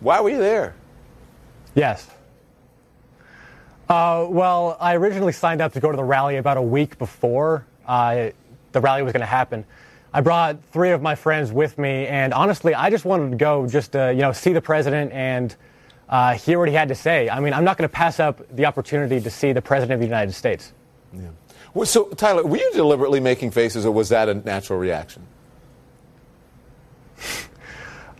[0.00, 0.74] Why were you there?
[1.74, 2.08] Yes.
[3.94, 7.64] Uh, well, I originally signed up to go to the rally about a week before
[7.86, 8.30] uh,
[8.72, 9.64] the rally was going to happen.
[10.12, 13.68] I brought three of my friends with me, and honestly, I just wanted to go
[13.68, 15.54] just to you know see the president and
[16.08, 17.28] uh, hear what he had to say.
[17.28, 20.00] I mean, I'm not going to pass up the opportunity to see the president of
[20.00, 20.72] the United States.
[21.72, 25.24] Well, so, Tyler, were you deliberately making faces, or was that a natural reaction?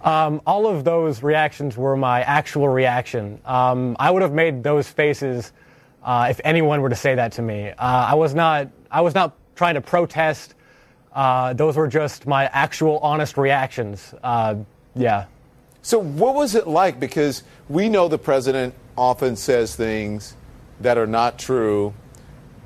[0.04, 3.40] Um, all of those reactions were my actual reaction.
[3.46, 5.50] Um, I would have made those faces
[6.04, 7.68] uh, if anyone were to say that to me.
[7.70, 8.68] Uh, I was not.
[8.90, 10.54] I was not trying to protest.
[11.12, 14.14] Uh, those were just my actual, honest reactions.
[14.22, 14.56] Uh,
[14.94, 15.26] yeah.
[15.82, 16.98] So, what was it like?
[17.00, 20.36] Because we know the president often says things
[20.80, 21.94] that are not true,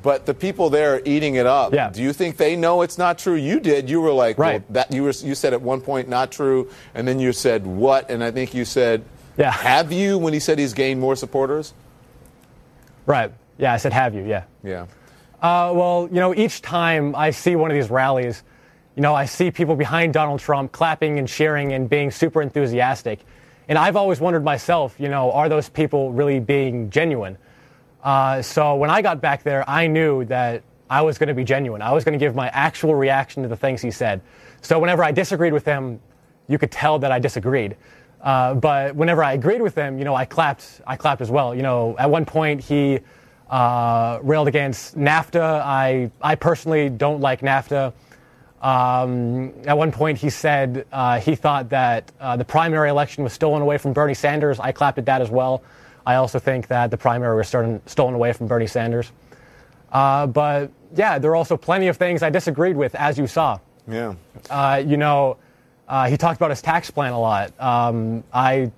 [0.02, 1.72] but the people there are eating it up.
[1.74, 1.90] Yeah.
[1.90, 3.34] Do you think they know it's not true?
[3.34, 3.88] You did.
[3.90, 4.62] You were like, Right.
[4.62, 5.10] well, that you were.
[5.10, 8.10] You said at one point not true, and then you said what?
[8.10, 9.04] And I think you said,
[9.36, 9.50] Yeah.
[9.52, 10.18] Have you?
[10.18, 11.74] When he said he's gained more supporters.
[13.08, 13.32] Right.
[13.56, 13.72] Yeah.
[13.72, 14.24] I said, have you?
[14.24, 14.44] Yeah.
[14.62, 14.82] Yeah.
[15.40, 18.42] Uh, well, you know, each time I see one of these rallies,
[18.96, 23.20] you know, I see people behind Donald Trump clapping and cheering and being super enthusiastic.
[23.68, 27.38] And I've always wondered myself, you know, are those people really being genuine?
[28.02, 31.44] Uh, so when I got back there, I knew that I was going to be
[31.44, 31.80] genuine.
[31.80, 34.20] I was going to give my actual reaction to the things he said.
[34.60, 35.98] So whenever I disagreed with him,
[36.46, 37.76] you could tell that I disagreed.
[38.20, 40.80] Uh, but whenever I agreed with him, you know, I clapped.
[40.86, 41.54] I clapped as well.
[41.54, 43.00] You know, at one point he
[43.48, 45.40] uh, railed against NAFTA.
[45.40, 47.92] I I personally don't like NAFTA.
[48.60, 53.32] Um, at one point, he said uh, he thought that uh, the primary election was
[53.32, 54.58] stolen away from Bernie Sanders.
[54.58, 55.62] I clapped at that as well.
[56.04, 59.12] I also think that the primary was stolen, stolen away from Bernie Sanders.
[59.92, 63.60] Uh, but yeah, there are also plenty of things I disagreed with, as you saw.
[63.86, 64.14] Yeah.
[64.50, 65.36] Uh, you know,
[65.88, 67.58] uh, he talked about his tax plan a lot.
[67.58, 68.70] Um, I,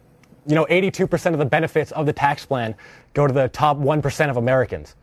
[0.46, 2.74] you know, 82% of the benefits of the tax plan
[3.14, 4.94] go to the top 1% of Americans.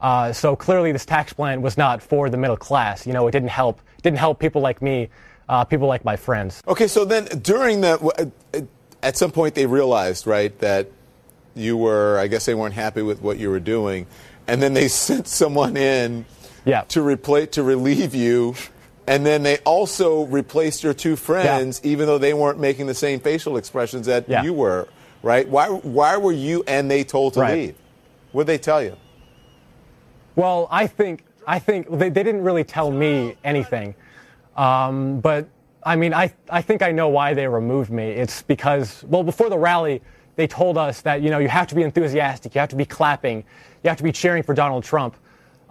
[0.00, 3.06] Uh, so clearly, this tax plan was not for the middle class.
[3.06, 3.80] You know, it didn't help.
[4.02, 5.08] Didn't help people like me,
[5.48, 6.60] uh, people like my friends.
[6.66, 8.32] Okay, so then during the,
[9.02, 10.88] at some point they realized, right, that
[11.54, 14.06] you were, I guess they weren't happy with what you were doing,
[14.48, 16.24] and then they sent someone in
[16.64, 16.82] yeah.
[16.88, 18.54] to replace to relieve you.
[19.06, 21.90] And then they also replaced your two friends, yeah.
[21.90, 24.42] even though they weren't making the same facial expressions that yeah.
[24.44, 24.88] you were,
[25.22, 25.48] right?
[25.48, 27.54] Why, why were you and they told to right.
[27.54, 27.76] leave?
[28.30, 28.96] What did they tell you?
[30.34, 33.94] Well, I think I think they, they didn't really tell me anything,
[34.56, 35.48] um, but
[35.82, 38.10] I mean, I I think I know why they removed me.
[38.10, 40.00] It's because well, before the rally,
[40.36, 42.86] they told us that you know you have to be enthusiastic, you have to be
[42.86, 43.44] clapping,
[43.82, 45.16] you have to be cheering for Donald Trump,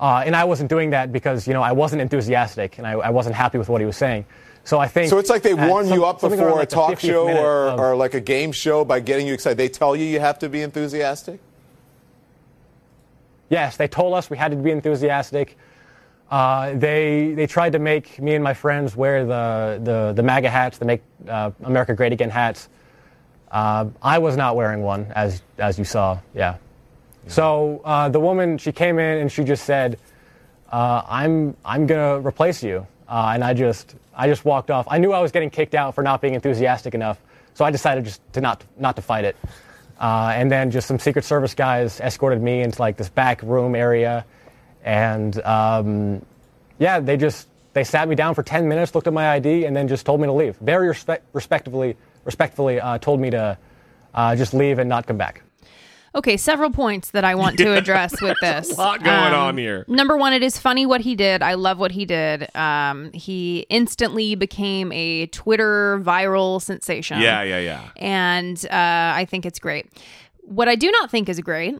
[0.01, 3.09] uh, and I wasn't doing that because you know I wasn't enthusiastic and I, I
[3.11, 4.25] wasn't happy with what he was saying.
[4.63, 5.19] So I think so.
[5.19, 7.95] It's like they warm some, you up before like a talk show or, of, or
[7.95, 9.57] like a game show by getting you excited.
[9.57, 11.39] They tell you you have to be enthusiastic.
[13.49, 15.57] Yes, they told us we had to be enthusiastic.
[16.31, 20.49] Uh, they they tried to make me and my friends wear the the, the MAGA
[20.49, 22.69] hats, the Make uh, America Great Again hats.
[23.51, 26.19] Uh, I was not wearing one, as as you saw.
[26.33, 26.57] Yeah.
[27.27, 29.99] So uh, the woman she came in and she just said,
[30.71, 34.87] uh, "I'm I'm gonna replace you," uh, and I just I just walked off.
[34.89, 37.19] I knew I was getting kicked out for not being enthusiastic enough,
[37.53, 39.35] so I decided just to not not to fight it.
[39.99, 43.75] Uh, and then just some Secret Service guys escorted me into like this back room
[43.75, 44.25] area,
[44.83, 46.25] and um,
[46.79, 49.75] yeah, they just they sat me down for 10 minutes, looked at my ID, and
[49.75, 50.57] then just told me to leave.
[50.57, 51.95] Very respect- respectively,
[52.25, 53.57] respectfully, uh, told me to
[54.13, 55.43] uh, just leave and not come back.
[56.13, 58.69] Okay, several points that I want to address with this.
[58.71, 59.85] a lot going Um, on here.
[59.87, 61.41] Number one, it is funny what he did.
[61.41, 62.53] I love what he did.
[62.55, 67.21] Um, he instantly became a Twitter viral sensation.
[67.21, 67.89] Yeah, yeah, yeah.
[67.95, 68.69] And uh,
[69.15, 69.87] I think it's great.
[70.41, 71.75] What I do not think is great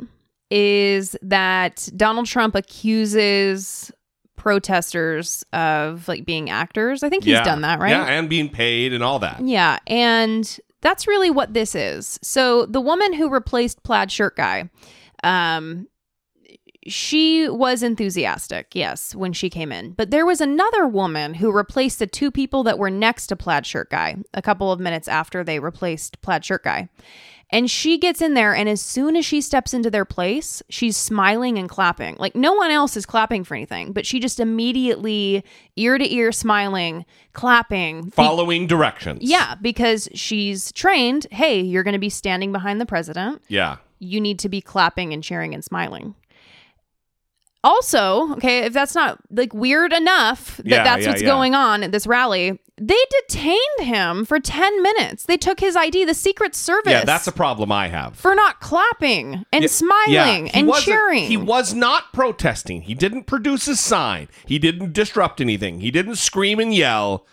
[0.50, 3.92] is that Donald Trump accuses
[4.38, 7.04] protesters of like being actors.
[7.04, 7.44] I think he's Yeah.
[7.44, 7.90] done that, right?
[7.92, 9.40] Yeah, and being paid and all that.
[9.46, 12.20] Yeah, and that's really what this is.
[12.22, 14.70] So the woman who replaced plaid shirt guy,
[15.24, 15.88] um,
[16.88, 19.92] she was enthusiastic, yes, when she came in.
[19.92, 23.66] But there was another woman who replaced the two people that were next to plaid
[23.66, 26.90] shirt guy a couple of minutes after they replaced plaid shirt guy.
[27.54, 30.96] And she gets in there, and as soon as she steps into their place, she's
[30.96, 32.16] smiling and clapping.
[32.18, 35.44] Like no one else is clapping for anything, but she just immediately,
[35.76, 38.04] ear to ear, smiling, clapping.
[38.06, 39.20] Be- Following directions.
[39.22, 41.28] yeah, because she's trained.
[41.32, 43.42] Hey, you're going to be standing behind the president.
[43.50, 43.78] Yeah.
[44.00, 46.16] You need to be clapping and cheering and smiling.
[47.64, 51.28] Also, okay, if that's not like weird enough that Yeah, that's yeah, what's yeah.
[51.28, 52.98] going on at this rally, they
[53.28, 55.26] detained him for 10 minutes.
[55.26, 58.16] They took his ID, the Secret Service, Yeah, that's a problem I have.
[58.16, 61.26] for not clapping and smiling he and cheering.
[61.26, 62.82] He was not protesting.
[62.82, 64.28] He didn't produce a sign.
[64.48, 65.82] He didn't disrupt anything.
[65.82, 67.28] He didn't scream and yell.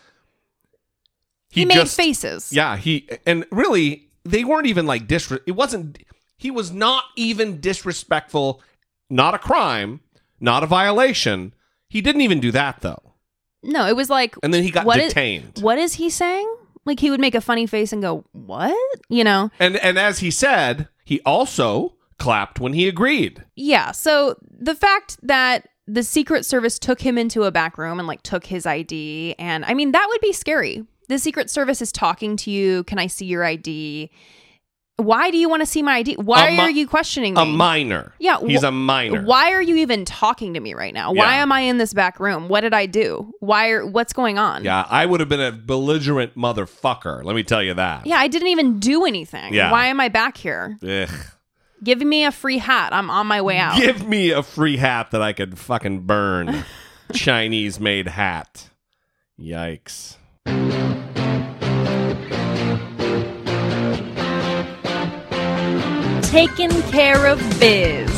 [1.51, 2.53] He made just- faces.
[2.53, 5.99] Yeah, he and really they weren't even like disre- it wasn't
[6.37, 8.61] he was not even disrespectful,
[9.09, 10.01] not a crime,
[10.41, 11.55] not a violation.
[11.89, 13.15] He didn't even do that though.
[13.63, 15.59] No, it was like And then he got what is- detained.
[15.61, 16.49] what is he saying?
[16.85, 18.75] Like he would make a funny face and go, "What?"
[19.11, 19.51] You know?
[19.59, 23.45] And and as he said, he also clapped when he agreed.
[23.57, 23.91] Yeah.
[23.93, 28.23] So the fact that the Secret Service took him into a back room and like
[28.23, 30.85] took his ID, and I mean, that would be scary.
[31.09, 32.85] The Secret Service is talking to you.
[32.85, 34.11] Can I see your ID?
[34.99, 36.15] Why do you want to see my ID?
[36.17, 37.41] Why mi- are you questioning me?
[37.41, 38.13] A minor.
[38.19, 39.23] Yeah, He's a minor.
[39.23, 41.13] Why are you even talking to me right now?
[41.13, 41.43] Why Yeah.
[41.43, 42.49] am I in this back room?
[42.49, 43.33] What did I do?
[43.39, 44.65] Why are what's going on?
[44.65, 47.23] Yeah, I would have been a belligerent motherfucker.
[47.23, 48.07] Let me tell you that.
[48.07, 49.55] Yeah, I didn't even do anything.
[49.55, 49.71] Yeah.
[49.71, 50.77] Why am I back here?
[50.83, 51.09] Ugh.
[51.85, 52.93] Give me a free hat.
[52.93, 53.77] I'm on my way out.
[53.77, 56.65] Give me a free hat that I could fucking burn.
[57.15, 58.69] Chinese made hat.
[59.41, 60.17] Yikes.
[66.29, 68.11] taking care of biz.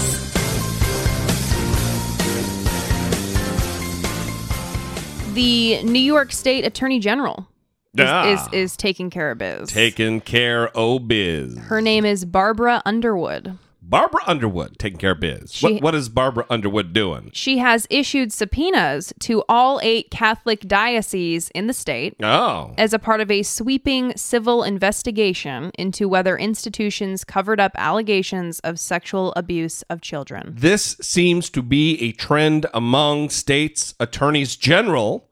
[5.35, 7.49] The New York State Attorney General
[7.97, 9.71] is, ah, is, is taking care of biz.
[9.71, 11.57] Taking care of biz.
[11.59, 13.57] Her name is Barbara Underwood.
[13.91, 15.53] Barbara Underwood taking care of biz.
[15.53, 17.31] She- what, what is Barbara Underwood doing?
[17.35, 22.73] She has issued subpoenas to all eight Catholic dioceses in the state Oh.
[22.79, 28.79] as a part of a sweeping civil investigation into whether institutions covered up allegations of
[28.79, 30.55] sexual abuse of children.
[30.57, 35.27] This seems to be a trend among states' attorneys general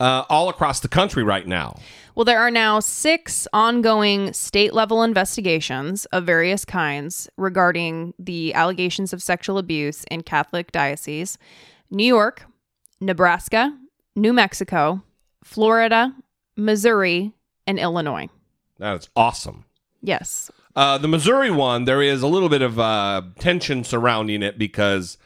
[0.00, 1.78] uh, all across the country right now.
[2.20, 9.14] Well, there are now six ongoing state level investigations of various kinds regarding the allegations
[9.14, 11.38] of sexual abuse in Catholic dioceses
[11.90, 12.44] New York,
[13.00, 13.74] Nebraska,
[14.14, 15.02] New Mexico,
[15.42, 16.14] Florida,
[16.58, 17.32] Missouri,
[17.66, 18.28] and Illinois.
[18.76, 19.64] That's awesome.
[20.02, 20.50] Yes.
[20.76, 25.16] Uh, the Missouri one, there is a little bit of uh, tension surrounding it because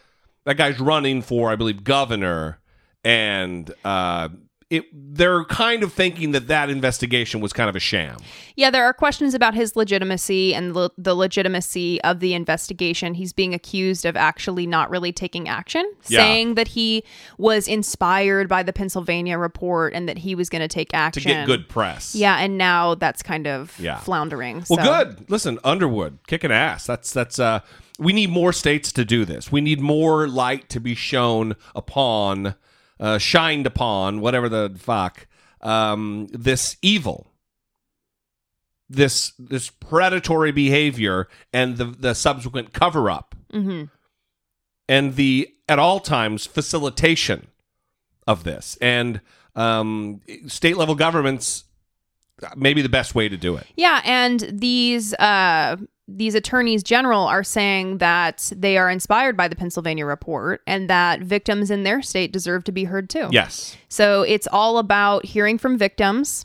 [0.45, 2.61] that guy's running for, I believe, governor,
[3.03, 4.29] and uh,
[4.71, 8.19] it they're kind of thinking that that investigation was kind of a sham.
[8.57, 13.15] Yeah, there are questions about his legitimacy and le- the legitimacy of the investigation.
[13.15, 16.21] He's being accused of actually not really taking action, Yeah.
[16.21, 17.05] saying that he
[17.39, 21.29] was inspired by the Pennsylvania report and that he was going to take action To
[21.29, 22.15] get good press.
[22.15, 23.99] Yeah, and now that's kind of Yeah.
[23.99, 24.65] floundering.
[24.69, 25.05] Well, so.
[25.05, 25.31] good.
[25.31, 26.87] Listen, Underwood kicking ass.
[26.87, 27.39] That's that's.
[27.39, 27.61] uh
[27.99, 29.53] We need more states to do this.
[29.53, 32.57] We need more light to be shown upon,
[33.01, 35.27] uh, shined upon, whatever the fuck,
[35.61, 37.33] um, this evil,
[38.89, 43.91] this this predatory behavior, and the the subsequent cover up, Mhm.
[44.89, 47.49] and the at all times facilitation
[48.27, 49.21] of this, and
[49.55, 51.65] um, state level governments.
[52.57, 53.67] Maybe the best way to do it.
[53.77, 55.77] Yeah, and these uh
[56.07, 61.21] these attorneys general are saying that they are inspired by the Pennsylvania report and that
[61.21, 63.29] victims in their state deserve to be heard too.
[63.31, 63.77] Yes.
[63.89, 66.45] So it's all about hearing from victims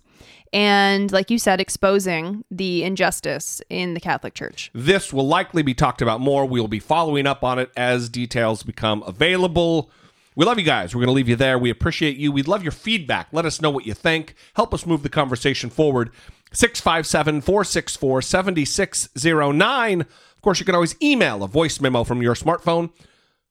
[0.52, 4.72] and like you said exposing the injustice in the Catholic Church.
[4.74, 6.46] This will likely be talked about more.
[6.46, 9.92] We'll be following up on it as details become available.
[10.36, 10.96] We love you guys.
[10.96, 11.60] We're going to leave you there.
[11.60, 12.32] We appreciate you.
[12.32, 13.28] We'd love your feedback.
[13.34, 14.36] Let us know what you think.
[14.54, 16.12] Help us move the conversation forward.
[16.52, 20.02] 657 464 7609.
[20.02, 22.92] Of course, you can always email a voice memo from your smartphone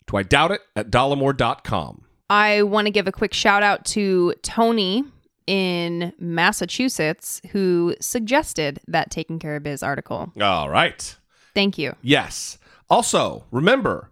[0.09, 2.05] to I doubt it at dollemore.com.
[2.31, 5.05] I want to give a quick shout out to Tony
[5.47, 10.33] in Massachusetts who suggested that Taking Care of Biz article.
[10.41, 11.17] All right.
[11.55, 11.95] Thank you.
[12.03, 12.59] Yes.
[12.91, 14.11] Also, remember,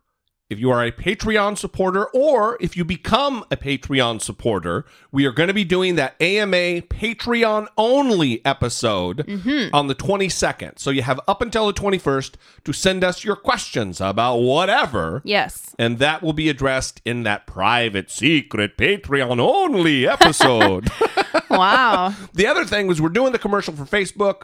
[0.49, 5.32] if you are a Patreon supporter or if you become a Patreon supporter, we are
[5.32, 9.74] going to be doing that AMA Patreon only episode mm-hmm.
[9.74, 10.78] on the 22nd.
[10.78, 12.34] So you have up until the 21st
[12.64, 15.20] to send us your questions about whatever.
[15.24, 15.74] Yes.
[15.78, 20.90] And that will be addressed in that private, secret Patreon only episode.
[21.49, 22.14] Wow.
[22.34, 24.42] the other thing was we're doing the commercial for Facebook.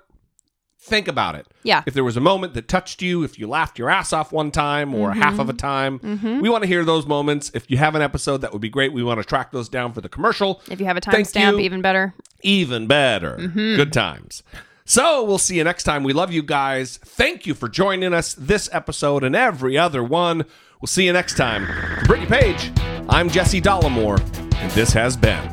[0.84, 1.46] Think about it.
[1.62, 1.82] Yeah.
[1.86, 4.50] If there was a moment that touched you, if you laughed your ass off one
[4.50, 5.16] time or Mhm.
[5.16, 6.40] half of a time, Mhm.
[6.42, 7.52] we want to hear those moments.
[7.54, 8.92] If you have an episode, that would be great.
[8.92, 10.60] We want to track those down for the commercial.
[10.68, 12.14] If you have a timestamp, even better.
[12.42, 13.36] Even better.
[13.40, 13.76] Mhm.
[13.76, 14.42] Good times.
[14.84, 16.02] So we'll see you next time.
[16.02, 16.98] We love you guys.
[17.04, 20.38] Thank you for joining us this episode and every other one.
[20.80, 21.64] We'll see you next time.
[22.00, 22.72] For Brittany Page,
[23.08, 24.20] I'm Jesse Dollemore,
[24.56, 25.48] and this has been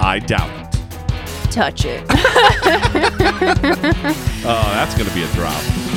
[0.00, 0.62] I Doubt It.
[1.52, 2.04] Touch it.
[4.48, 5.95] Oh, that's going to be a drop.